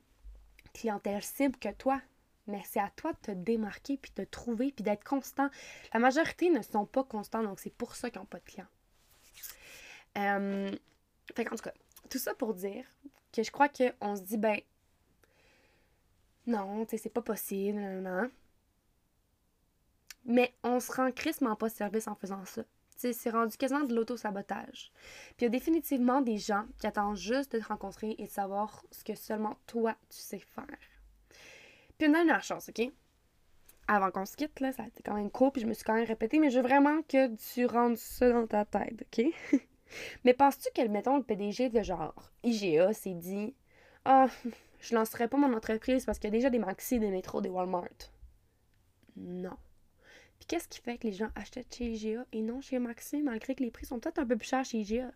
clientèle 0.73 1.21
cible 1.21 1.57
que 1.57 1.69
toi 1.73 2.01
mais 2.47 2.63
c'est 2.65 2.79
à 2.79 2.89
toi 2.95 3.13
de 3.13 3.17
te 3.17 3.31
démarquer, 3.31 3.97
puis 3.97 4.11
de 4.15 4.23
trouver, 4.23 4.71
puis 4.71 4.83
d'être 4.83 5.03
constant. 5.03 5.51
La 5.93 5.99
majorité 5.99 6.49
ne 6.49 6.63
sont 6.63 6.87
pas 6.87 7.03
constants, 7.03 7.43
donc 7.43 7.59
c'est 7.59 7.69
pour 7.69 7.95
ça 7.95 8.09
qu'ils 8.09 8.19
n'ont 8.19 8.25
pas 8.25 8.39
de 8.39 8.43
clients. 8.43 8.67
Euh, 10.17 10.71
en 10.71 11.43
tout 11.43 11.63
cas, 11.63 11.73
tout 12.09 12.17
ça 12.17 12.33
pour 12.33 12.55
dire 12.55 12.85
que 13.31 13.43
je 13.43 13.51
crois 13.51 13.69
qu'on 13.69 14.15
se 14.15 14.21
dit, 14.21 14.37
ben, 14.37 14.59
non, 16.49 16.85
tu 16.85 16.91
sais, 16.91 17.03
c'est 17.03 17.09
pas 17.09 17.21
possible. 17.21 18.31
Mais 20.25 20.53
on 20.63 20.79
se 20.79 20.91
rend 20.91 21.11
crissement 21.11 21.55
pas 21.55 21.69
service 21.69 22.07
en 22.07 22.15
faisant 22.15 22.43
ça. 22.45 22.63
C'est 22.95 23.29
rendu 23.29 23.55
quasiment 23.55 23.85
de 23.85 23.95
l'auto-sabotage. 23.95 24.91
Puis 25.37 25.37
il 25.39 25.43
y 25.43 25.45
a 25.45 25.49
définitivement 25.49 26.21
des 26.21 26.37
gens 26.37 26.65
qui 26.79 26.87
attendent 26.87 27.15
juste 27.15 27.53
de 27.53 27.59
te 27.59 27.65
rencontrer 27.65 28.15
et 28.17 28.25
de 28.25 28.29
savoir 28.29 28.83
ce 28.91 29.05
que 29.05 29.15
seulement 29.15 29.55
toi, 29.67 29.95
tu 30.09 30.17
sais 30.17 30.39
faire. 30.39 30.65
Puis 31.97 32.07
une 32.07 32.13
dernière 32.13 32.43
chose, 32.43 32.67
OK? 32.67 32.91
Avant 33.87 34.11
qu'on 34.11 34.25
se 34.25 34.35
quitte, 34.35 34.59
là, 34.59 34.73
ça 34.73 34.83
a 34.83 34.87
été 34.87 35.01
quand 35.01 35.15
même 35.15 35.31
cool, 35.31 35.51
puis 35.51 35.61
je 35.61 35.67
me 35.67 35.73
suis 35.73 35.83
quand 35.83 35.93
même 35.93 36.05
répété, 36.05 36.39
mais 36.39 36.49
je 36.49 36.57
veux 36.57 36.67
vraiment 36.67 37.01
que 37.03 37.33
tu 37.35 37.65
rendes 37.65 37.97
ça 37.97 38.31
dans 38.31 38.47
ta 38.47 38.65
tête, 38.65 39.01
OK? 39.01 39.25
mais 40.25 40.33
penses-tu 40.33 40.69
que, 40.75 40.85
mettons, 40.87 41.17
le 41.17 41.23
PDG 41.23 41.69
de 41.69 41.81
genre 41.81 42.31
IGA 42.43 42.91
s'est 42.93 43.13
dit 43.13 43.55
Ah, 44.03 44.27
je 44.79 44.95
lancerai 44.95 45.27
pas 45.27 45.37
mon 45.37 45.53
entreprise 45.53 46.05
parce 46.05 46.19
qu'il 46.19 46.29
y 46.29 46.33
a 46.33 46.37
déjà 46.37 46.49
des 46.49 46.59
Maxi, 46.59 46.99
des 46.99 47.11
métros, 47.11 47.41
des 47.41 47.49
Walmart? 47.49 48.11
Non. 49.15 49.57
Puis 50.37 50.47
qu'est-ce 50.47 50.67
qui 50.69 50.79
fait 50.79 50.97
que 50.97 51.07
les 51.07 51.13
gens 51.13 51.29
achètent 51.35 51.75
chez 51.75 51.91
IGA 51.91 52.25
et 52.31 52.41
non 52.41 52.61
chez 52.61 52.79
Maxi, 52.79 53.21
malgré 53.21 53.55
que 53.55 53.63
les 53.63 53.71
prix 53.71 53.85
sont 53.85 53.99
peut-être 53.99 54.19
un 54.19 54.25
peu 54.25 54.37
plus 54.37 54.47
chers 54.47 54.63
chez 54.63 54.79
IGA? 54.79 55.11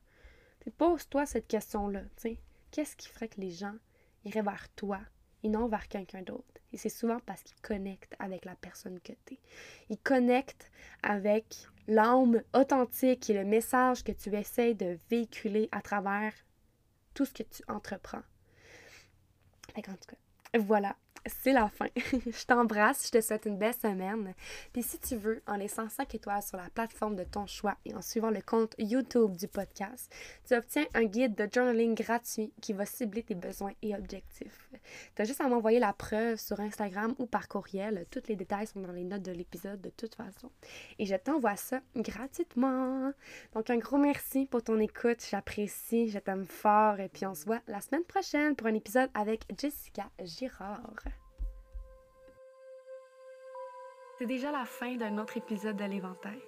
Pose-toi 0.77 1.25
cette 1.25 1.47
question-là. 1.47 2.01
Qu'est-ce 2.71 2.95
qui 2.95 3.07
ferait 3.07 3.27
que 3.27 3.39
les 3.39 3.51
gens 3.51 3.75
iraient 4.25 4.41
vers 4.41 4.67
toi 4.75 4.99
et 5.43 5.49
non 5.49 5.67
vers 5.67 5.87
quelqu'un 5.87 6.21
d'autre? 6.21 6.45
Et 6.71 6.77
c'est 6.77 6.89
souvent 6.89 7.19
parce 7.25 7.43
qu'ils 7.43 7.61
connectent 7.61 8.15
avec 8.19 8.45
la 8.45 8.55
personne 8.55 8.99
que 8.99 9.13
tu 9.25 9.35
es. 9.35 9.39
Ils 9.89 9.99
connectent 9.99 10.71
avec 11.03 11.67
l'âme 11.87 12.41
authentique 12.53 13.29
et 13.29 13.33
le 13.33 13.45
message 13.45 14.03
que 14.03 14.11
tu 14.11 14.33
essaies 14.35 14.73
de 14.73 14.97
véhiculer 15.09 15.69
à 15.71 15.81
travers 15.81 16.33
tout 17.13 17.25
ce 17.25 17.33
que 17.33 17.43
tu 17.43 17.61
entreprends. 17.67 18.23
Voilà 20.59 20.95
c'est 21.25 21.53
la 21.53 21.69
fin. 21.69 21.87
je 21.95 22.45
t'embrasse, 22.45 23.07
je 23.07 23.11
te 23.11 23.21
souhaite 23.21 23.45
une 23.45 23.57
belle 23.57 23.73
semaine. 23.73 24.33
Puis 24.71 24.83
si 24.83 24.99
tu 24.99 25.15
veux, 25.15 25.41
en 25.47 25.55
laissant 25.55 25.89
5 25.89 26.13
étoiles 26.15 26.43
sur 26.43 26.57
la 26.57 26.69
plateforme 26.69 27.15
de 27.15 27.23
ton 27.23 27.45
choix 27.45 27.75
et 27.85 27.93
en 27.93 28.01
suivant 28.01 28.29
le 28.29 28.41
compte 28.41 28.75
YouTube 28.77 29.35
du 29.35 29.47
podcast, 29.47 30.13
tu 30.47 30.55
obtiens 30.55 30.85
un 30.93 31.05
guide 31.05 31.35
de 31.35 31.47
journaling 31.51 31.95
gratuit 31.95 32.53
qui 32.61 32.73
va 32.73 32.85
cibler 32.85 33.23
tes 33.23 33.35
besoins 33.35 33.73
et 33.81 33.95
objectifs. 33.95 34.69
Tu 35.15 35.21
as 35.21 35.25
juste 35.25 35.41
à 35.41 35.47
m'envoyer 35.47 35.79
la 35.79 35.93
preuve 35.93 36.37
sur 36.37 36.59
Instagram 36.59 37.15
ou 37.19 37.25
par 37.25 37.47
courriel. 37.47 38.05
Tous 38.11 38.23
les 38.27 38.35
détails 38.35 38.67
sont 38.67 38.81
dans 38.81 38.91
les 38.91 39.03
notes 39.03 39.23
de 39.23 39.31
l'épisode 39.31 39.81
de 39.81 39.89
toute 39.89 40.15
façon. 40.15 40.51
Et 40.99 41.05
je 41.05 41.15
t'envoie 41.15 41.55
ça 41.55 41.81
gratuitement. 41.95 43.11
Donc 43.53 43.69
un 43.69 43.77
gros 43.77 43.97
merci 43.97 44.45
pour 44.45 44.63
ton 44.63 44.79
écoute, 44.79 45.25
j'apprécie, 45.29 46.09
je 46.09 46.19
t'aime 46.19 46.45
fort 46.45 46.99
et 46.99 47.09
puis 47.09 47.25
on 47.25 47.35
se 47.35 47.45
voit 47.45 47.61
la 47.67 47.81
semaine 47.81 48.03
prochaine 48.03 48.55
pour 48.55 48.67
un 48.67 48.73
épisode 48.73 49.09
avec 49.13 49.43
Jessica 49.57 50.09
Girard. 50.23 51.12
C'est 54.23 54.27
déjà 54.27 54.53
la 54.53 54.63
fin 54.63 54.95
d'un 54.95 55.17
autre 55.17 55.35
épisode 55.35 55.75
de 55.75 55.83
l'Éventail. 55.83 56.39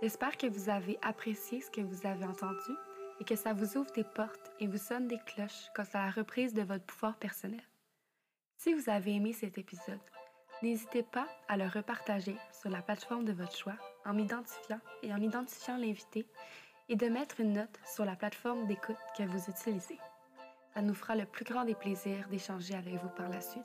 J'espère 0.00 0.36
que 0.36 0.46
vous 0.46 0.68
avez 0.68 0.96
apprécié 1.02 1.60
ce 1.60 1.72
que 1.72 1.80
vous 1.80 2.06
avez 2.06 2.24
entendu 2.24 2.70
et 3.18 3.24
que 3.24 3.34
ça 3.34 3.52
vous 3.52 3.76
ouvre 3.76 3.90
des 3.96 4.04
portes 4.04 4.52
et 4.60 4.68
vous 4.68 4.78
sonne 4.78 5.08
des 5.08 5.18
cloches 5.26 5.66
quant 5.74 5.82
à 5.94 6.04
la 6.04 6.10
reprise 6.12 6.54
de 6.54 6.62
votre 6.62 6.84
pouvoir 6.84 7.16
personnel. 7.16 7.64
Si 8.58 8.72
vous 8.74 8.88
avez 8.88 9.16
aimé 9.16 9.32
cet 9.32 9.58
épisode, 9.58 9.98
n'hésitez 10.62 11.02
pas 11.02 11.26
à 11.48 11.56
le 11.56 11.66
repartager 11.66 12.36
sur 12.52 12.70
la 12.70 12.80
plateforme 12.80 13.24
de 13.24 13.32
votre 13.32 13.56
choix 13.56 13.76
en 14.04 14.14
m'identifiant 14.14 14.78
et 15.02 15.12
en 15.12 15.20
identifiant 15.20 15.78
l'invité 15.78 16.28
et 16.88 16.94
de 16.94 17.08
mettre 17.08 17.40
une 17.40 17.54
note 17.54 17.80
sur 17.92 18.04
la 18.04 18.14
plateforme 18.14 18.68
d'écoute 18.68 19.02
que 19.18 19.24
vous 19.24 19.50
utilisez. 19.50 19.98
Ça 20.74 20.80
nous 20.80 20.94
fera 20.94 21.16
le 21.16 21.26
plus 21.26 21.44
grand 21.44 21.64
des 21.64 21.74
plaisirs 21.74 22.28
d'échanger 22.28 22.76
avec 22.76 22.94
vous 22.94 23.10
par 23.16 23.28
la 23.30 23.40
suite. 23.40 23.64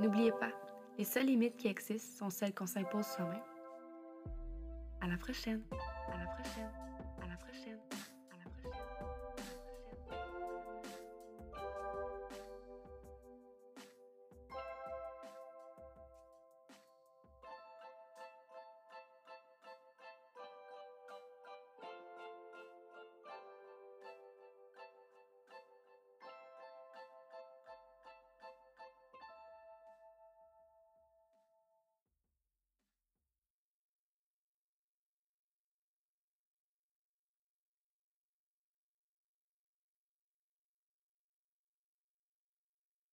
N'oubliez 0.00 0.32
pas, 0.32 0.50
les 0.98 1.04
seules 1.04 1.26
limites 1.26 1.56
qui 1.56 1.68
existent 1.68 2.26
sont 2.26 2.30
celles 2.30 2.54
qu'on 2.54 2.66
s'impose 2.66 3.06
soi-même. 3.06 3.42
À 5.00 5.08
la 5.08 5.16
prochaine. 5.16 5.62
À 6.12 6.18
la 6.18 6.26
prochaine. 6.26 6.70